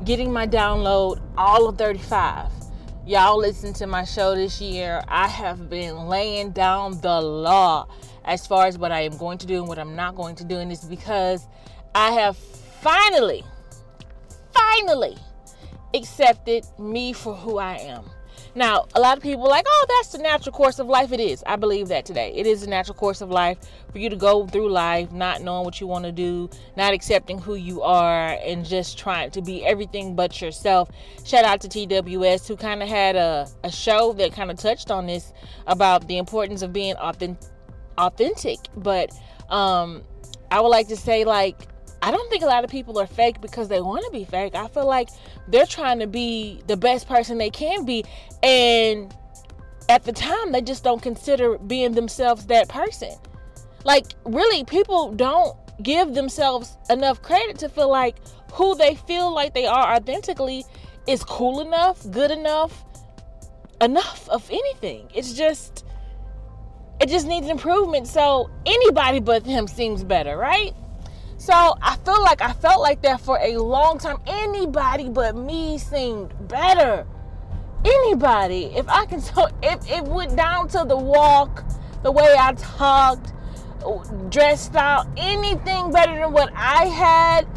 getting 0.06 0.32
my 0.32 0.48
download 0.48 1.22
all 1.38 1.68
of 1.68 1.78
35. 1.78 2.50
Y'all 3.06 3.38
listen 3.38 3.74
to 3.74 3.88
my 3.88 4.06
show 4.06 4.36
this 4.36 4.62
year. 4.62 5.04
I 5.10 5.28
have 5.28 5.70
been 5.70 6.08
laying 6.08 6.52
down 6.52 7.02
the 7.02 7.20
law 7.20 7.88
as 8.24 8.48
far 8.48 8.66
as 8.66 8.78
what 8.78 8.94
I 8.94 9.02
am 9.02 9.18
going 9.18 9.38
to 9.40 9.48
do 9.48 9.60
and 9.60 9.68
what 9.68 9.78
I'm 9.78 9.98
not 9.98 10.16
going 10.16 10.36
to 10.38 10.46
do. 10.46 10.60
And 10.60 10.72
it's 10.72 10.86
because 10.86 11.46
I 11.94 12.12
have 12.12 12.38
finally, 12.38 13.44
finally 14.54 15.18
accepted 15.94 16.66
me 16.80 17.12
for 17.12 17.36
who 17.36 17.58
I 17.58 17.76
am. 17.80 18.06
Now, 18.58 18.86
a 18.96 19.02
lot 19.02 19.18
of 19.18 19.24
people 19.24 19.50
like, 19.50 19.66
oh, 19.68 19.86
that's 19.90 20.14
the 20.14 20.18
natural 20.18 20.54
course 20.54 20.80
of 20.80 20.88
life. 20.88 21.12
It 21.12 21.20
is. 21.20 21.44
I 21.46 21.58
believe 21.58 21.90
that 21.90 22.06
today. 22.06 22.32
It 22.34 22.48
is 22.48 22.62
the 22.62 22.68
natural 22.68 22.96
course 22.96 23.20
of 23.20 23.30
life 23.30 23.58
for 23.92 24.00
you 24.00 24.10
to 24.10 24.16
go 24.16 24.48
through 24.48 24.70
life 24.70 25.12
not 25.12 25.42
knowing 25.42 25.66
what 25.66 25.82
you 25.82 25.88
want 25.88 26.06
to 26.06 26.14
do, 26.14 26.50
not 26.78 26.94
accepting 26.94 27.38
who 27.38 27.56
you 27.56 27.82
are, 27.82 28.38
and 28.46 28.66
just 28.66 28.98
trying 28.98 29.32
to 29.32 29.42
be 29.42 29.66
everything 29.66 30.16
but 30.16 30.42
yourself. 30.42 30.90
Shout 31.26 31.44
out 31.44 31.60
to 31.62 31.68
TWS, 31.68 32.48
who 32.48 32.56
kind 32.56 32.82
of 32.82 32.88
had 32.88 33.18
a, 33.18 33.46
a 33.66 33.72
show 33.72 34.14
that 34.14 34.32
kind 34.32 34.50
of 34.50 34.58
touched 34.58 34.90
on 34.90 35.06
this 35.06 35.34
about 35.68 36.08
the 36.08 36.18
importance 36.18 36.62
of 36.62 36.72
being 36.72 36.96
authentic. 36.96 37.50
authentic. 37.98 38.60
But 38.78 39.12
um, 39.50 40.02
I 40.50 40.62
would 40.62 40.70
like 40.70 40.88
to 40.88 40.96
say, 40.96 41.26
like, 41.26 41.68
I 42.06 42.12
don't 42.12 42.30
think 42.30 42.44
a 42.44 42.46
lot 42.46 42.64
of 42.64 42.70
people 42.70 43.00
are 43.00 43.08
fake 43.08 43.42
because 43.42 43.68
they 43.68 43.82
want 43.82 44.06
to 44.06 44.12
be 44.12 44.26
fake. 44.26 44.54
I 44.54 44.68
feel 44.68 44.86
like 44.86 45.10
they're 45.48 45.66
trying 45.66 45.98
to 45.98 46.06
be 46.06 46.62
the 46.68 46.78
best 46.78 47.08
person 47.08 47.40
they 47.40 47.50
can 47.50 47.84
be. 47.84 48.06
And 48.44 49.12
at 49.90 50.04
the 50.04 50.12
time, 50.12 50.52
they 50.52 50.62
just 50.62 50.84
don't 50.84 51.02
consider 51.02 51.58
being 51.58 51.94
themselves 51.94 52.46
that 52.46 52.70
person. 52.70 53.10
Like, 53.86 54.14
really, 54.24 54.64
people 54.66 55.14
don't 55.14 55.58
give 55.82 56.14
themselves 56.14 56.78
enough 56.92 57.24
credit 57.24 57.58
to 57.60 57.70
feel 57.70 57.90
like 57.90 58.18
who 58.54 58.76
they 58.76 58.94
feel 58.94 59.34
like 59.34 59.56
they 59.56 59.66
are 59.66 59.96
authentically 59.96 60.64
is 61.08 61.24
cool 61.24 61.60
enough, 61.60 62.06
good 62.12 62.30
enough, 62.30 62.86
enough 63.82 64.30
of 64.30 64.48
anything. 64.52 65.10
It's 65.12 65.34
just, 65.34 65.84
it 67.02 67.10
just 67.10 67.26
needs 67.26 67.50
improvement. 67.50 68.06
So 68.06 68.52
anybody 68.68 69.22
but 69.22 69.44
him 69.44 69.68
seems 69.68 70.04
better, 70.04 70.38
right? 70.38 70.76
So 71.46 71.78
I 71.80 71.96
feel 71.98 72.24
like 72.24 72.42
I 72.42 72.54
felt 72.54 72.82
like 72.82 73.04
that 73.04 73.22
for 73.22 73.38
a 73.40 73.58
long 73.58 74.00
time. 74.00 74.18
Anybody 74.26 75.10
but 75.10 75.36
me 75.36 75.78
seemed 75.78 76.34
better. 76.48 77.06
Anybody. 77.86 78.72
If 78.76 78.90
I 78.90 79.06
can 79.06 79.22
so 79.22 79.50
if 79.62 79.88
it 79.88 80.04
went 80.06 80.36
down 80.36 80.70
to 80.70 80.84
the 80.88 80.98
walk, 80.98 81.64
the 82.02 82.12
way 82.12 82.34
I 82.36 82.54
talked, 82.54 83.32
dressed 84.32 84.76
out, 84.76 85.06
anything 85.18 85.92
better 85.92 86.16
than 86.16 86.34
what 86.34 86.52
I 86.56 86.86
had 86.86 87.48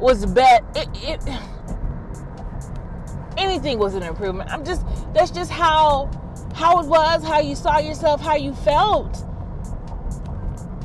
was 0.00 0.26
bet 0.26 0.64
it, 0.74 0.88
it 0.94 1.22
anything 3.36 3.78
was 3.78 3.94
an 3.94 4.02
improvement. 4.02 4.50
I'm 4.50 4.64
just 4.64 4.84
that's 5.14 5.30
just 5.30 5.52
how 5.52 6.10
how 6.52 6.80
it 6.80 6.88
was, 6.88 7.22
how 7.22 7.38
you 7.38 7.54
saw 7.54 7.78
yourself, 7.78 8.20
how 8.20 8.34
you 8.34 8.54
felt. 8.54 9.24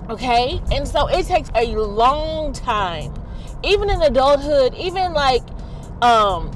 Okay? 0.10 0.62
And 0.72 0.88
so 0.88 1.08
it 1.08 1.25
takes 1.25 1.50
a 1.55 1.75
long 1.75 2.53
time. 2.53 3.13
Even 3.63 3.89
in 3.89 4.01
adulthood, 4.01 4.74
even 4.75 5.13
like 5.13 5.43
um 6.01 6.51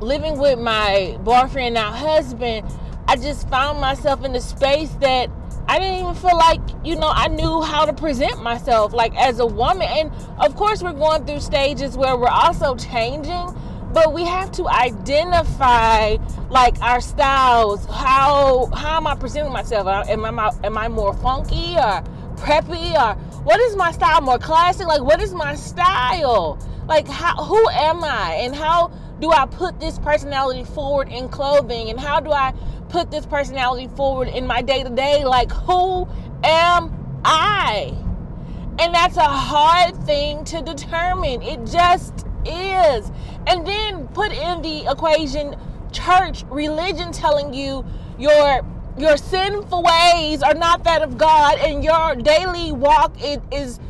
living 0.00 0.38
with 0.38 0.58
my 0.58 1.16
boyfriend 1.22 1.74
now 1.74 1.92
husband, 1.92 2.68
I 3.08 3.16
just 3.16 3.48
found 3.48 3.80
myself 3.80 4.24
in 4.24 4.34
a 4.34 4.40
space 4.40 4.90
that 5.00 5.30
I 5.68 5.78
didn't 5.78 5.98
even 6.00 6.14
feel 6.14 6.36
like, 6.36 6.60
you 6.84 6.96
know, 6.96 7.10
I 7.12 7.28
knew 7.28 7.60
how 7.60 7.84
to 7.86 7.92
present 7.92 8.42
myself 8.42 8.92
like 8.92 9.16
as 9.16 9.40
a 9.40 9.46
woman. 9.46 9.88
And 9.88 10.12
of 10.38 10.54
course, 10.54 10.82
we're 10.82 10.92
going 10.92 11.24
through 11.24 11.40
stages 11.40 11.96
where 11.96 12.16
we're 12.16 12.28
also 12.28 12.76
changing, 12.76 13.56
but 13.92 14.12
we 14.12 14.24
have 14.24 14.52
to 14.52 14.68
identify 14.68 16.16
like 16.50 16.80
our 16.82 17.00
styles. 17.00 17.84
How 17.86 18.66
how 18.74 18.98
am 18.98 19.06
I 19.06 19.16
presenting 19.16 19.52
myself? 19.52 19.86
Am 20.08 20.24
I 20.24 20.52
am 20.62 20.78
I 20.78 20.88
more 20.88 21.14
funky 21.14 21.76
or 21.76 22.04
preppy 22.36 22.94
or 22.94 23.14
what 23.42 23.60
is 23.60 23.76
my 23.76 23.92
style? 23.92 24.20
More 24.20 24.38
classic? 24.38 24.86
Like 24.86 25.02
what 25.02 25.20
is 25.20 25.34
my 25.34 25.54
style? 25.54 26.58
Like 26.88 27.08
how 27.08 27.42
who 27.44 27.68
am 27.70 28.04
i? 28.04 28.38
And 28.40 28.54
how 28.54 28.92
do 29.20 29.30
i 29.30 29.46
put 29.46 29.80
this 29.80 29.98
personality 29.98 30.64
forward 30.64 31.08
in 31.08 31.28
clothing? 31.28 31.90
And 31.90 31.98
how 31.98 32.20
do 32.20 32.32
i 32.32 32.52
put 32.88 33.10
this 33.10 33.26
personality 33.26 33.88
forward 33.96 34.28
in 34.28 34.46
my 34.46 34.62
day-to-day? 34.62 35.24
Like 35.24 35.50
who 35.50 36.06
am 36.44 37.20
i? 37.24 37.94
And 38.78 38.94
that's 38.94 39.16
a 39.16 39.22
hard 39.22 39.96
thing 40.04 40.44
to 40.44 40.60
determine. 40.60 41.42
It 41.42 41.64
just 41.64 42.26
is. 42.44 43.10
And 43.46 43.66
then 43.66 44.08
put 44.08 44.32
in 44.32 44.62
the 44.62 44.90
equation 44.90 45.56
church 45.92 46.44
religion 46.50 47.10
telling 47.12 47.54
you 47.54 47.84
your 48.18 48.62
your 48.98 49.16
sinful 49.16 49.82
ways 49.82 50.42
are 50.42 50.54
not 50.54 50.84
that 50.84 51.02
of 51.02 51.18
God, 51.18 51.58
and 51.58 51.84
your 51.84 52.14
daily 52.16 52.72
walk 52.72 53.12
it 53.20 53.40
is 53.52 53.80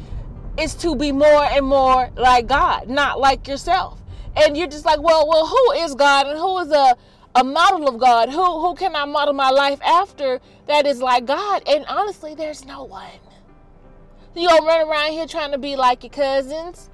is 0.58 0.74
to 0.74 0.96
be 0.96 1.12
more 1.12 1.44
and 1.44 1.66
more 1.66 2.10
like 2.16 2.46
God, 2.46 2.88
not 2.88 3.20
like 3.20 3.46
yourself. 3.46 4.00
And 4.36 4.56
you're 4.56 4.66
just 4.68 4.86
like, 4.86 5.00
well, 5.00 5.28
well, 5.28 5.46
who 5.46 5.72
is 5.72 5.94
God 5.94 6.26
and 6.26 6.38
who 6.38 6.58
is 6.60 6.70
a 6.70 6.96
a 7.34 7.44
model 7.44 7.88
of 7.88 7.98
God? 7.98 8.30
Who 8.30 8.60
who 8.60 8.74
can 8.74 8.96
I 8.96 9.04
model 9.04 9.34
my 9.34 9.50
life 9.50 9.80
after 9.82 10.40
that 10.66 10.86
is 10.86 11.00
like 11.00 11.26
God? 11.26 11.62
And 11.68 11.84
honestly, 11.86 12.34
there's 12.34 12.64
no 12.64 12.84
one. 12.84 13.10
You 14.34 14.48
gonna 14.48 14.66
run 14.66 14.88
around 14.88 15.12
here 15.12 15.26
trying 15.26 15.52
to 15.52 15.58
be 15.58 15.76
like 15.76 16.02
your 16.02 16.10
cousins 16.10 16.90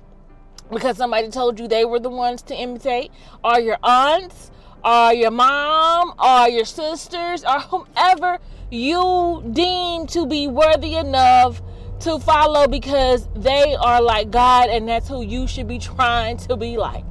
because 0.71 0.97
somebody 0.97 1.29
told 1.29 1.59
you 1.59 1.69
they 1.69 1.85
were 1.85 2.01
the 2.01 2.09
ones 2.09 2.43
to 2.43 2.55
imitate, 2.55 3.11
or 3.45 3.61
your 3.61 3.79
aunts, 3.83 4.51
or 4.85 5.13
your 5.13 5.31
mom 5.31 6.15
or 6.19 6.49
your 6.49 6.65
sisters 6.65 7.45
or 7.45 7.61
whomever 7.61 8.39
you 8.71 9.49
deem 9.53 10.07
to 10.09 10.27
be 10.27 10.49
worthy 10.49 10.95
enough 10.95 11.63
to 12.01 12.19
follow 12.19 12.67
because 12.67 13.29
they 13.37 13.77
are 13.77 14.03
like 14.03 14.31
God 14.31 14.71
and 14.71 14.89
that's 14.89 15.09
who 15.09 15.23
you 15.23 15.47
should 15.47 15.69
be 15.69 15.79
trying 15.79 16.37
to 16.39 16.57
be 16.57 16.77
like. 16.77 17.05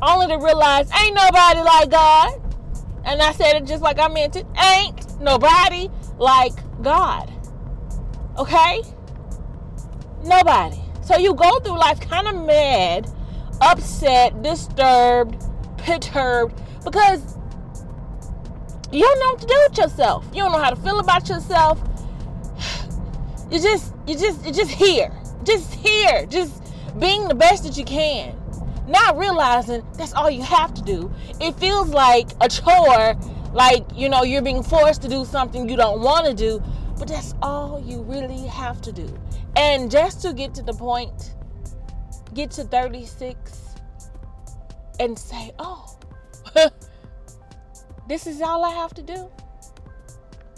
Only 0.00 0.28
to 0.28 0.38
realize 0.38 0.90
ain't 1.00 1.14
nobody 1.14 1.60
like 1.60 1.90
God. 1.90 2.40
And 3.04 3.20
I 3.20 3.32
said 3.32 3.56
it 3.56 3.66
just 3.66 3.82
like 3.82 3.98
I 3.98 4.08
meant 4.08 4.36
it. 4.36 4.46
Ain't 4.56 5.20
nobody 5.20 5.88
like 6.18 6.54
God. 6.82 7.30
Okay? 8.38 8.82
Nobody. 10.24 10.80
So 11.02 11.18
you 11.18 11.34
go 11.34 11.58
through 11.60 11.78
life 11.78 12.00
kind 12.00 12.28
of 12.28 12.46
mad, 12.46 13.10
upset, 13.60 14.40
disturbed, 14.42 15.36
perturbed 15.78 16.60
because 16.84 17.36
you 18.92 19.00
don't 19.00 19.18
know 19.20 19.32
what 19.32 19.40
to 19.40 19.46
do 19.46 19.66
with 19.68 19.78
yourself. 19.78 20.26
You 20.32 20.42
don't 20.42 20.52
know 20.52 20.58
how 20.58 20.70
to 20.70 20.76
feel 20.76 20.98
about 20.98 21.28
yourself. 21.28 21.80
You 23.50 23.60
just, 23.60 23.94
you 24.06 24.16
just, 24.16 24.44
you 24.44 24.52
just 24.52 24.70
here, 24.70 25.12
just 25.44 25.74
here, 25.74 26.26
just 26.26 26.62
being 26.98 27.28
the 27.28 27.34
best 27.34 27.64
that 27.64 27.76
you 27.76 27.84
can. 27.84 28.36
Not 28.86 29.16
realizing 29.16 29.84
that's 29.96 30.12
all 30.12 30.30
you 30.30 30.42
have 30.42 30.74
to 30.74 30.82
do. 30.82 31.10
It 31.40 31.54
feels 31.56 31.90
like 31.90 32.28
a 32.40 32.48
chore, 32.48 33.16
like 33.52 33.84
you 33.94 34.08
know 34.08 34.22
you're 34.22 34.42
being 34.42 34.62
forced 34.62 35.02
to 35.02 35.08
do 35.08 35.24
something 35.24 35.68
you 35.68 35.76
don't 35.76 36.00
want 36.00 36.26
to 36.26 36.34
do, 36.34 36.62
but 36.98 37.08
that's 37.08 37.34
all 37.42 37.80
you 37.80 38.02
really 38.02 38.46
have 38.46 38.80
to 38.82 38.92
do. 38.92 39.06
And 39.56 39.90
just 39.90 40.20
to 40.22 40.32
get 40.32 40.54
to 40.54 40.62
the 40.62 40.72
point, 40.72 41.34
get 42.34 42.50
to 42.52 42.64
36 42.64 43.62
and 45.00 45.18
say, 45.18 45.52
oh, 45.58 45.96
this 48.08 48.26
is 48.26 48.40
all 48.40 48.64
I 48.64 48.70
have 48.70 48.94
to 48.94 49.02
do? 49.02 49.30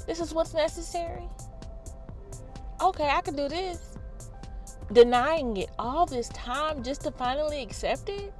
This 0.06 0.20
is 0.20 0.34
what's 0.34 0.54
necessary? 0.54 1.28
okay, 2.84 3.08
I 3.08 3.20
can 3.20 3.36
do 3.36 3.48
this. 3.48 3.96
Denying 4.92 5.56
it 5.56 5.70
all 5.78 6.06
this 6.06 6.28
time 6.28 6.82
just 6.82 7.02
to 7.02 7.10
finally 7.10 7.62
accept 7.62 8.08
it. 8.08 8.32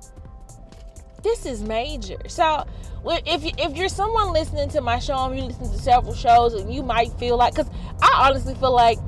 This 1.22 1.46
is 1.46 1.62
major. 1.62 2.18
So, 2.28 2.66
if 3.06 3.44
you, 3.44 3.52
if 3.58 3.76
you're 3.76 3.88
someone 3.88 4.32
listening 4.32 4.68
to 4.70 4.80
my 4.80 4.98
show 4.98 5.24
and 5.24 5.38
you 5.38 5.44
listen 5.44 5.70
to 5.70 5.78
several 5.78 6.14
shows 6.14 6.54
and 6.54 6.72
you 6.72 6.82
might 6.82 7.12
feel 7.12 7.36
like, 7.36 7.54
because 7.54 7.70
I 8.02 8.28
honestly 8.28 8.54
feel 8.54 8.74
like 8.74 8.98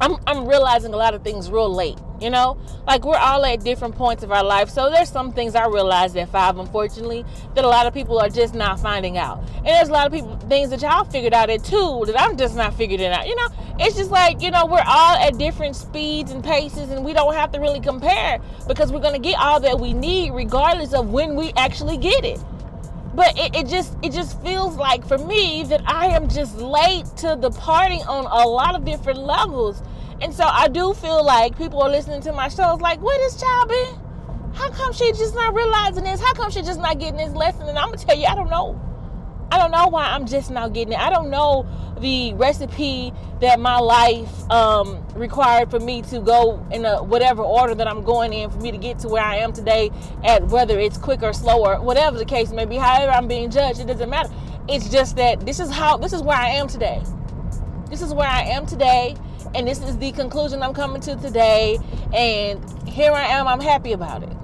I'm 0.00 0.16
I'm 0.26 0.46
realizing 0.46 0.92
a 0.92 0.96
lot 0.96 1.14
of 1.14 1.22
things 1.22 1.50
real 1.50 1.74
late. 1.74 1.98
You 2.24 2.30
know, 2.30 2.56
like 2.86 3.04
we're 3.04 3.18
all 3.18 3.44
at 3.44 3.62
different 3.62 3.94
points 3.96 4.22
of 4.22 4.32
our 4.32 4.42
life. 4.42 4.70
So 4.70 4.88
there's 4.88 5.10
some 5.10 5.30
things 5.30 5.54
I 5.54 5.66
realized 5.66 6.16
at 6.16 6.30
five, 6.30 6.56
unfortunately, 6.56 7.22
that 7.54 7.66
a 7.66 7.68
lot 7.68 7.86
of 7.86 7.92
people 7.92 8.18
are 8.18 8.30
just 8.30 8.54
not 8.54 8.80
finding 8.80 9.18
out. 9.18 9.40
And 9.58 9.66
there's 9.66 9.90
a 9.90 9.92
lot 9.92 10.06
of 10.06 10.12
people 10.14 10.34
things 10.48 10.70
that 10.70 10.80
y'all 10.80 11.04
figured 11.04 11.34
out 11.34 11.50
at 11.50 11.62
two 11.62 12.04
that 12.06 12.18
I'm 12.18 12.38
just 12.38 12.56
not 12.56 12.72
figuring 12.72 13.12
out. 13.12 13.28
You 13.28 13.36
know, 13.36 13.48
it's 13.78 13.94
just 13.94 14.10
like 14.10 14.40
you 14.40 14.50
know 14.50 14.64
we're 14.64 14.82
all 14.86 15.16
at 15.16 15.36
different 15.36 15.76
speeds 15.76 16.30
and 16.30 16.42
paces, 16.42 16.88
and 16.88 17.04
we 17.04 17.12
don't 17.12 17.34
have 17.34 17.52
to 17.52 17.60
really 17.60 17.80
compare 17.80 18.40
because 18.66 18.90
we're 18.90 19.00
gonna 19.00 19.18
get 19.18 19.38
all 19.38 19.60
that 19.60 19.78
we 19.78 19.92
need 19.92 20.32
regardless 20.32 20.94
of 20.94 21.10
when 21.10 21.36
we 21.36 21.52
actually 21.58 21.98
get 21.98 22.24
it 22.24 22.40
but 23.14 23.38
it, 23.38 23.54
it, 23.54 23.68
just 23.68 23.96
it 24.02 24.12
just 24.12 24.40
feels 24.42 24.76
like 24.76 25.06
for 25.06 25.18
me 25.18 25.62
that 25.64 25.82
I 25.86 26.06
am 26.06 26.28
just 26.28 26.56
late 26.56 27.04
to 27.18 27.36
the 27.40 27.50
party 27.50 28.00
on 28.08 28.24
a 28.24 28.48
lot 28.48 28.74
of 28.74 28.84
different 28.84 29.20
levels. 29.20 29.82
And 30.24 30.32
so 30.32 30.44
I 30.44 30.68
do 30.68 30.94
feel 30.94 31.22
like 31.22 31.54
people 31.58 31.82
are 31.82 31.90
listening 31.90 32.22
to 32.22 32.32
my 32.32 32.48
shows 32.48 32.80
like, 32.80 32.98
where 33.02 33.14
what 33.14 33.20
is 33.20 33.38
child 33.38 33.68
been? 33.68 34.54
How 34.54 34.70
come 34.70 34.94
she 34.94 35.12
just 35.12 35.34
not 35.34 35.52
realizing 35.52 36.04
this? 36.04 36.18
How 36.18 36.32
come 36.32 36.50
she 36.50 36.62
just 36.62 36.80
not 36.80 36.98
getting 36.98 37.18
this 37.18 37.34
lesson? 37.34 37.68
And 37.68 37.78
I'm 37.78 37.90
gonna 37.90 37.98
tell 37.98 38.16
you, 38.16 38.24
I 38.24 38.34
don't 38.34 38.48
know. 38.48 38.80
I 39.52 39.58
don't 39.58 39.70
know 39.70 39.88
why 39.88 40.06
I'm 40.06 40.24
just 40.26 40.50
now 40.50 40.66
getting 40.68 40.94
it. 40.94 40.98
I 40.98 41.10
don't 41.10 41.28
know 41.28 41.66
the 42.00 42.32
recipe 42.34 43.12
that 43.42 43.60
my 43.60 43.76
life 43.76 44.50
um, 44.50 45.06
required 45.08 45.70
for 45.70 45.78
me 45.78 46.00
to 46.00 46.20
go 46.20 46.66
in 46.72 46.86
a 46.86 47.02
whatever 47.02 47.42
order 47.42 47.74
that 47.74 47.86
I'm 47.86 48.02
going 48.02 48.32
in 48.32 48.50
for 48.50 48.58
me 48.60 48.72
to 48.72 48.78
get 48.78 49.00
to 49.00 49.08
where 49.08 49.22
I 49.22 49.36
am 49.36 49.52
today. 49.52 49.90
At 50.24 50.46
whether 50.48 50.80
it's 50.80 50.96
quick 50.96 51.22
or 51.22 51.34
slower, 51.34 51.82
whatever 51.82 52.16
the 52.16 52.24
case 52.24 52.50
may 52.50 52.64
be, 52.64 52.76
however 52.76 53.12
I'm 53.12 53.28
being 53.28 53.50
judged, 53.50 53.80
it 53.80 53.88
doesn't 53.88 54.08
matter. 54.08 54.32
It's 54.70 54.88
just 54.88 55.16
that 55.16 55.44
this 55.44 55.60
is 55.60 55.70
how 55.70 55.98
this 55.98 56.14
is 56.14 56.22
where 56.22 56.38
I 56.38 56.48
am 56.48 56.66
today. 56.66 57.02
This 57.90 58.00
is 58.00 58.14
where 58.14 58.28
I 58.28 58.40
am 58.44 58.64
today, 58.64 59.16
and 59.54 59.66
this 59.66 59.80
is 59.82 59.96
the 59.98 60.12
conclusion 60.12 60.62
I'm 60.62 60.74
coming 60.74 61.00
to 61.02 61.16
today. 61.16 61.78
And 62.12 62.88
here 62.88 63.12
I 63.12 63.26
am. 63.26 63.46
I'm 63.46 63.60
happy 63.60 63.92
about 63.92 64.22
it. 64.22 64.36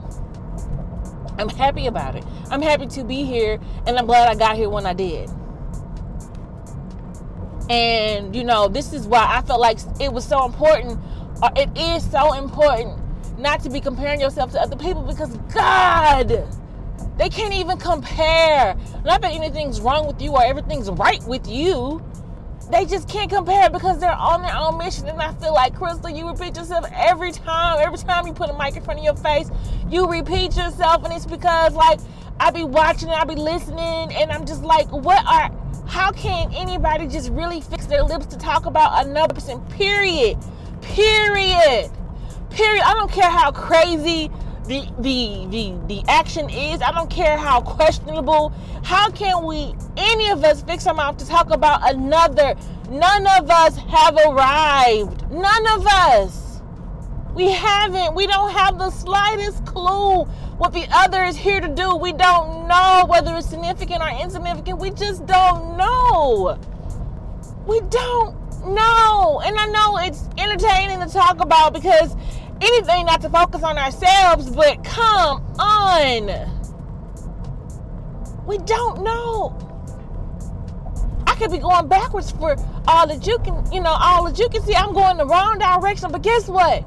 I'm 1.39 1.49
happy 1.49 1.87
about 1.87 2.17
it. 2.17 2.25
I'm 2.51 2.61
happy 2.61 2.87
to 2.87 3.05
be 3.05 3.25
here, 3.25 3.59
and 3.87 3.99
I'm 3.99 4.07
glad 4.07 4.29
I 4.29 4.35
got 4.35 4.57
here 4.57 4.69
when 4.69 4.85
I 4.87 4.93
did. 4.93 5.31
And, 7.71 8.35
you 8.35 8.45
know, 8.45 8.69
this 8.69 8.93
is 8.93 9.07
why 9.07 9.25
I 9.27 9.43
felt 9.43 9.61
like 9.61 9.79
it 10.01 10.13
was 10.13 10.27
so 10.27 10.45
important, 10.45 10.99
or 11.43 11.51
it 11.57 11.71
is 11.79 12.09
so 12.11 12.35
important, 12.35 12.99
not 13.39 13.63
to 13.63 13.71
be 13.71 13.81
comparing 13.81 14.21
yourself 14.21 14.53
to 14.53 14.61
other 14.61 14.77
people 14.77 15.03
because, 15.03 15.35
God, 15.55 16.45
they 17.17 17.29
can't 17.29 17.55
even 17.55 17.79
compare. 17.79 18.77
Not 19.05 19.23
that 19.23 19.33
anything's 19.33 19.81
wrong 19.81 20.07
with 20.07 20.21
you 20.21 20.33
or 20.33 20.45
everything's 20.45 20.91
right 20.91 21.23
with 21.25 21.49
you. 21.49 22.03
They 22.71 22.87
just 22.87 23.09
can't 23.09 23.31
compare 23.31 23.69
because 23.69 23.99
they're 23.99 24.13
on 24.13 24.43
their 24.43 24.55
own 24.57 24.79
mission. 24.79 25.09
And 25.09 25.21
I 25.21 25.33
feel 25.35 25.53
like, 25.53 25.75
Crystal, 25.75 26.11
you 26.11 26.29
repeat 26.29 26.57
yourself 26.57 26.87
every 26.95 27.33
time. 27.33 27.79
Every 27.81 27.99
time 27.99 28.27
you 28.27 28.33
put 28.33 28.49
a 28.49 28.57
mic 28.57 28.77
in 28.77 28.83
front 28.83 29.01
of 29.01 29.05
your 29.05 29.17
face, 29.17 29.51
you 29.89 30.09
repeat 30.09 30.57
yourself. 30.57 31.05
And 31.05 31.13
it's 31.13 31.27
because, 31.27 31.75
like, 31.75 31.99
I 32.39 32.51
be 32.51 32.65
watching, 32.65 33.09
and 33.09 33.21
I 33.21 33.25
be 33.25 33.35
listening, 33.35 34.15
and 34.15 34.31
I'm 34.31 34.47
just 34.47 34.63
like, 34.63 34.91
what 34.91 35.25
are 35.27 35.51
how 35.91 36.13
can 36.13 36.55
anybody 36.55 37.09
just 37.09 37.31
really 37.31 37.61
fix 37.61 37.87
their 37.87 38.05
lips 38.05 38.27
to 38.27 38.39
talk 38.39 38.67
about 38.67 39.05
another 39.05 39.35
person? 39.35 39.61
Period. 39.71 40.39
Period. 40.83 41.91
Period. 42.51 42.85
I 42.87 42.95
don't 42.95 43.11
care 43.11 43.29
how 43.29 43.51
crazy 43.51 44.31
the 44.71 44.87
the 45.01 45.47
the 45.51 45.75
the 45.89 46.03
action 46.09 46.49
is. 46.49 46.81
I 46.81 46.93
don't 46.93 47.11
care 47.11 47.37
how 47.37 47.61
questionable. 47.61 48.53
How 48.85 49.11
can 49.11 49.45
we 49.45 49.75
any 49.97 50.31
of 50.31 50.45
us 50.45 50.63
fix 50.63 50.87
our 50.87 50.95
mouth 50.95 51.17
to 51.17 51.27
talk 51.27 51.51
about 51.51 51.93
another? 51.93 52.55
None 52.89 53.27
of 53.27 53.51
us 53.51 53.77
have 53.77 54.17
arrived. 54.17 55.29
None 55.33 55.67
of 55.75 55.87
us. 55.89 56.61
We 57.35 57.51
haven't. 57.51 58.15
We 58.15 58.29
don't 58.29 58.53
have 58.53 58.79
the 58.79 58.91
slightest 58.91 59.67
clue 59.67 60.23
what 60.59 60.73
the 60.73 60.87
other 60.93 61.25
is 61.25 61.37
here 61.37 61.61
to 61.61 61.69
do. 61.69 61.97
We 61.97 62.13
don't 62.13 62.69
know 62.69 63.07
whether 63.09 63.35
it's 63.37 63.49
significant 63.51 64.01
or 64.03 64.23
insignificant. 64.23 64.79
We 64.79 64.91
just 64.91 65.27
don't 65.27 65.77
know. 65.79 66.57
We 67.67 67.81
don't 67.81 68.37
know. 68.67 69.43
And 69.45 69.59
I 69.59 69.67
know 69.67 69.99
it's 69.99 70.29
entertaining 70.39 71.01
to 71.01 71.13
talk 71.13 71.41
about 71.41 71.73
because 71.73 72.15
anything 72.61 73.07
not 73.07 73.21
to 73.23 73.31
focus 73.31 73.63
on 73.63 73.79
ourselves, 73.79 74.51
but 74.51 74.83
come 74.85 75.45
on. 75.59 76.49
We 78.47 78.59
don't 78.59 79.03
know. 79.03 79.57
I 81.27 81.35
could 81.35 81.53
be 81.53 81.59
going 81.59 81.89
backwards 81.89 82.31
for 82.33 82.57
all 82.89 83.07
that 83.07 83.27
you 83.27 83.39
can, 83.39 83.71
you 83.73 83.81
know, 83.81 83.97
all 83.99 84.25
that 84.25 84.39
you 84.39 84.49
can 84.49 84.63
see. 84.63 84.75
I'm 84.75 84.93
going 84.93 85.17
the 85.17 85.27
wrong 85.27 85.59
direction, 85.59 86.11
but 86.11 86.23
guess 86.23 86.49
what? 86.49 86.85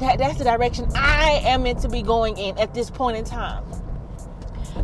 that 0.00 0.18
that's 0.18 0.38
the 0.38 0.44
direction 0.44 0.86
I 0.94 1.40
am 1.44 1.62
meant 1.62 1.80
to 1.80 1.88
be 1.88 2.02
going 2.02 2.36
in 2.36 2.58
at 2.58 2.74
this 2.74 2.90
point 2.90 3.16
in 3.16 3.24
time. 3.24 3.64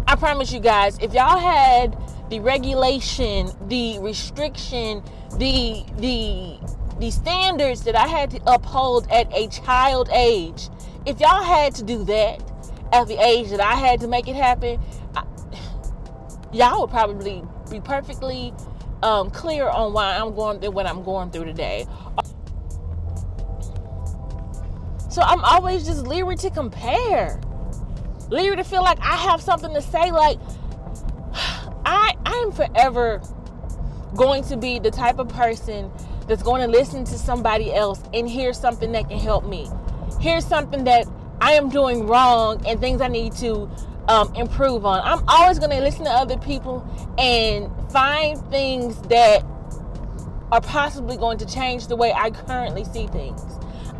I 0.06 0.16
promise 0.16 0.52
you 0.52 0.60
guys, 0.60 0.98
if 1.00 1.12
y'all 1.12 1.38
had 1.38 1.96
the 2.30 2.40
regulation, 2.40 3.50
the 3.68 3.98
restriction, 4.00 5.02
the 5.36 5.84
the 5.98 6.58
the 6.98 7.10
standards 7.10 7.84
that 7.84 7.96
I 7.96 8.06
had 8.06 8.30
to 8.32 8.40
uphold 8.46 9.10
at 9.10 9.32
a 9.34 9.48
child 9.48 10.08
age, 10.12 10.68
if 11.06 11.20
y'all 11.20 11.42
had 11.42 11.74
to 11.76 11.84
do 11.84 12.04
that 12.04 12.42
at 12.92 13.08
the 13.08 13.18
age 13.22 13.50
that 13.50 13.60
I 13.60 13.74
had 13.74 14.00
to 14.00 14.08
make 14.08 14.28
it 14.28 14.36
happen, 14.36 14.80
I, 15.16 15.24
y'all 16.52 16.82
would 16.82 16.90
probably 16.90 17.42
be 17.70 17.80
perfectly 17.80 18.52
um, 19.02 19.30
clear 19.30 19.68
on 19.68 19.92
why 19.92 20.16
I'm 20.16 20.34
going 20.34 20.60
through 20.60 20.70
what 20.70 20.86
I'm 20.86 21.02
going 21.02 21.30
through 21.30 21.46
today. 21.46 21.86
So 25.10 25.20
I'm 25.20 25.44
always 25.44 25.84
just 25.84 26.06
leery 26.06 26.36
to 26.36 26.50
compare. 26.50 27.40
Leery 28.30 28.56
to 28.56 28.64
feel 28.64 28.82
like 28.82 28.98
I 29.00 29.16
have 29.16 29.42
something 29.42 29.74
to 29.74 29.82
say. 29.82 30.10
Like, 30.10 30.38
I 31.84 32.14
I 32.24 32.44
am 32.46 32.52
forever 32.52 33.20
going 34.14 34.44
to 34.44 34.56
be 34.56 34.78
the 34.78 34.90
type 34.90 35.18
of 35.18 35.28
person 35.28 35.90
that's 36.32 36.42
going 36.42 36.62
to 36.62 36.66
listen 36.66 37.04
to 37.04 37.18
somebody 37.18 37.74
else 37.74 38.02
and 38.14 38.26
hear 38.26 38.54
something 38.54 38.92
that 38.92 39.06
can 39.10 39.18
help 39.18 39.44
me. 39.44 39.68
Here's 40.18 40.46
something 40.46 40.84
that 40.84 41.06
I 41.42 41.52
am 41.52 41.68
doing 41.68 42.06
wrong 42.06 42.66
and 42.66 42.80
things 42.80 43.02
I 43.02 43.08
need 43.08 43.34
to 43.34 43.68
um, 44.08 44.34
improve 44.34 44.86
on. 44.86 45.02
I'm 45.04 45.22
always 45.28 45.58
going 45.58 45.72
to 45.72 45.80
listen 45.82 46.06
to 46.06 46.10
other 46.10 46.38
people 46.38 46.88
and 47.18 47.70
find 47.92 48.40
things 48.48 48.98
that 49.08 49.44
are 50.50 50.62
possibly 50.62 51.18
going 51.18 51.36
to 51.36 51.44
change 51.44 51.88
the 51.88 51.96
way 51.96 52.14
I 52.14 52.30
currently 52.30 52.84
see 52.84 53.08
things. 53.08 53.42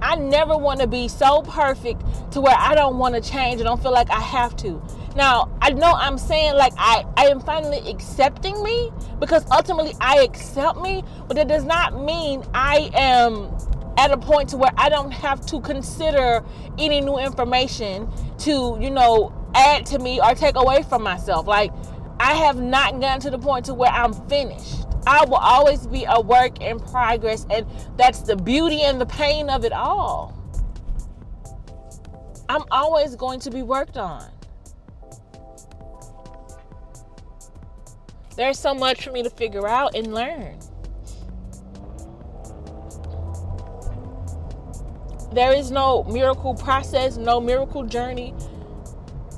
I 0.01 0.17
never 0.17 0.57
want 0.57 0.81
to 0.81 0.87
be 0.87 1.09
so 1.09 1.43
perfect 1.43 2.01
to 2.33 2.41
where 2.41 2.57
I 2.57 2.75
don't 2.75 2.97
want 2.97 3.15
to 3.15 3.21
change. 3.21 3.61
I 3.61 3.65
don't 3.65 3.83
feel 3.83 3.93
like 3.93 4.09
I 4.11 4.21
have 4.21 4.57
to. 4.57 4.83
Now, 5.15 5.55
I 5.61 5.71
know 5.71 5.93
I'm 5.93 6.17
saying 6.17 6.55
like 6.55 6.73
I, 6.79 7.05
I 7.17 7.27
am 7.27 7.41
finally 7.41 7.79
accepting 7.91 8.63
me 8.63 8.91
because 9.19 9.45
ultimately 9.51 9.95
I 10.01 10.23
accept 10.23 10.81
me, 10.81 11.05
but 11.29 11.37
it 11.37 11.49
does 11.49 11.65
not 11.65 12.03
mean 12.03 12.43
I 12.55 12.91
am 12.95 13.55
at 13.99 14.11
a 14.11 14.17
point 14.17 14.49
to 14.51 14.57
where 14.57 14.73
I 14.77 14.89
don't 14.89 15.11
have 15.11 15.45
to 15.47 15.61
consider 15.61 16.43
any 16.79 17.03
new 17.03 17.19
information 17.19 18.11
to, 18.39 18.79
you 18.81 18.91
know, 18.91 19.35
add 19.55 19.85
to 19.87 19.99
me 19.99 20.19
or 20.21 20.35
take 20.35 20.57
away 20.57 20.83
from 20.83 21.03
myself. 21.03 21.47
Like 21.47 21.73
I 22.19 22.35
have 22.35 22.61
not 22.61 23.01
gotten 23.01 23.21
to 23.21 23.31
the 23.31 23.39
point 23.39 23.67
to 23.67 23.75
where 23.75 23.91
I'm 23.91 24.15
finished. 24.29 24.87
I 25.07 25.25
will 25.25 25.35
always 25.35 25.87
be 25.87 26.07
a 26.09 26.21
work 26.21 26.61
in 26.61 26.79
progress, 26.79 27.45
and 27.51 27.67
that's 27.97 28.21
the 28.21 28.37
beauty 28.37 28.83
and 28.83 29.01
the 29.01 29.07
pain 29.07 29.51
of 29.51 29.65
it 29.65 29.73
all. 29.73 30.39
I'm 32.49 32.63
always 32.71 33.17
going 33.17 33.41
to 33.41 33.51
be 33.51 33.63
worked 33.63 33.97
on. 33.97 34.25
There's 38.37 38.59
so 38.59 38.75
much 38.75 39.05
for 39.05 39.13
me 39.13 39.23
to 39.23 39.31
figure 39.31 39.69
out 39.69 39.95
and 39.95 40.15
learn. 40.15 40.59
There 45.33 45.55
is 45.55 45.71
no 45.71 46.05
miracle 46.05 46.55
process, 46.55 47.17
no 47.17 47.41
miracle 47.41 47.85
journey. 47.85 48.35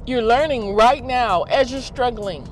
You're 0.07 0.22
learning 0.22 0.74
right 0.74 1.04
now 1.04 1.42
as 1.44 1.70
you're 1.70 1.80
struggling. 1.80 2.48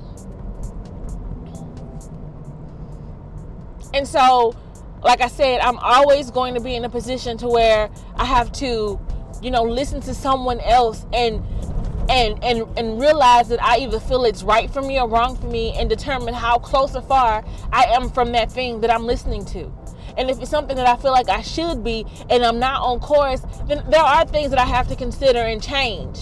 And 3.93 4.07
so, 4.07 4.55
like 5.03 5.21
I 5.21 5.27
said, 5.27 5.59
I'm 5.59 5.77
always 5.77 6.31
going 6.31 6.55
to 6.55 6.59
be 6.59 6.75
in 6.75 6.83
a 6.83 6.89
position 6.89 7.37
to 7.39 7.47
where 7.47 7.89
I 8.15 8.25
have 8.25 8.51
to, 8.53 8.99
you 9.41 9.51
know, 9.51 9.63
listen 9.63 10.01
to 10.01 10.13
someone 10.13 10.59
else 10.61 11.05
and 11.13 11.43
and 12.13 12.43
and 12.43 12.67
and 12.77 13.01
realize 13.01 13.47
that 13.49 13.61
I 13.61 13.77
either 13.77 13.99
feel 13.99 14.23
it's 14.25 14.43
right 14.43 14.69
for 14.69 14.83
me 14.83 14.99
or 14.99 15.09
wrong 15.09 15.35
for 15.35 15.47
me 15.47 15.73
and 15.75 15.89
determine 15.89 16.35
how 16.35 16.59
close 16.59 16.95
or 16.95 17.01
far 17.01 17.43
I 17.71 17.85
am 17.85 18.11
from 18.11 18.31
that 18.33 18.51
thing 18.51 18.81
that 18.81 18.91
I'm 18.91 19.05
listening 19.05 19.43
to. 19.45 19.71
And 20.15 20.29
if 20.29 20.39
it's 20.39 20.51
something 20.51 20.75
that 20.75 20.85
I 20.85 20.95
feel 21.01 21.11
like 21.11 21.27
I 21.27 21.41
should 21.41 21.83
be 21.83 22.05
and 22.29 22.43
I'm 22.45 22.59
not 22.59 22.83
on 22.83 22.99
course, 22.99 23.41
then 23.67 23.83
there 23.89 24.01
are 24.01 24.25
things 24.25 24.51
that 24.51 24.59
I 24.59 24.65
have 24.65 24.87
to 24.89 24.95
consider 24.95 25.39
and 25.39 25.61
change. 25.61 26.19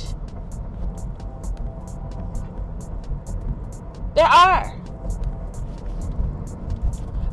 There 4.16 4.26
are. 4.26 4.78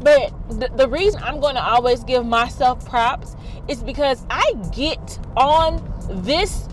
But 0.01 0.33
the, 0.49 0.69
the 0.75 0.89
reason 0.89 1.23
I'm 1.23 1.39
going 1.39 1.55
to 1.55 1.63
always 1.63 2.03
give 2.03 2.27
myself 2.27 2.85
props 2.89 3.37
is 3.69 3.85
because 3.85 4.25
I 4.31 4.53
get 4.73 5.19
on 5.37 5.83
this 6.25 6.69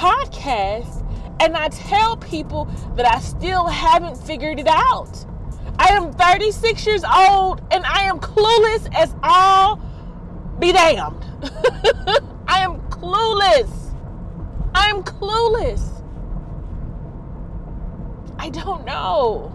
podcast 0.00 1.06
and 1.40 1.54
I 1.54 1.68
tell 1.68 2.16
people 2.16 2.64
that 2.96 3.04
I 3.04 3.18
still 3.20 3.66
haven't 3.66 4.16
figured 4.16 4.58
it 4.58 4.66
out. 4.66 5.26
I 5.78 5.88
am 5.88 6.10
36 6.14 6.86
years 6.86 7.04
old 7.04 7.60
and 7.70 7.84
I 7.84 8.04
am 8.04 8.18
clueless 8.18 8.88
as 8.96 9.14
all 9.22 9.78
be 10.58 10.72
damned. 10.72 11.22
I 12.48 12.60
am 12.60 12.80
clueless. 12.88 13.94
I'm 14.74 15.02
clueless. 15.02 16.02
I 18.38 18.48
don't 18.48 18.86
know. 18.86 19.54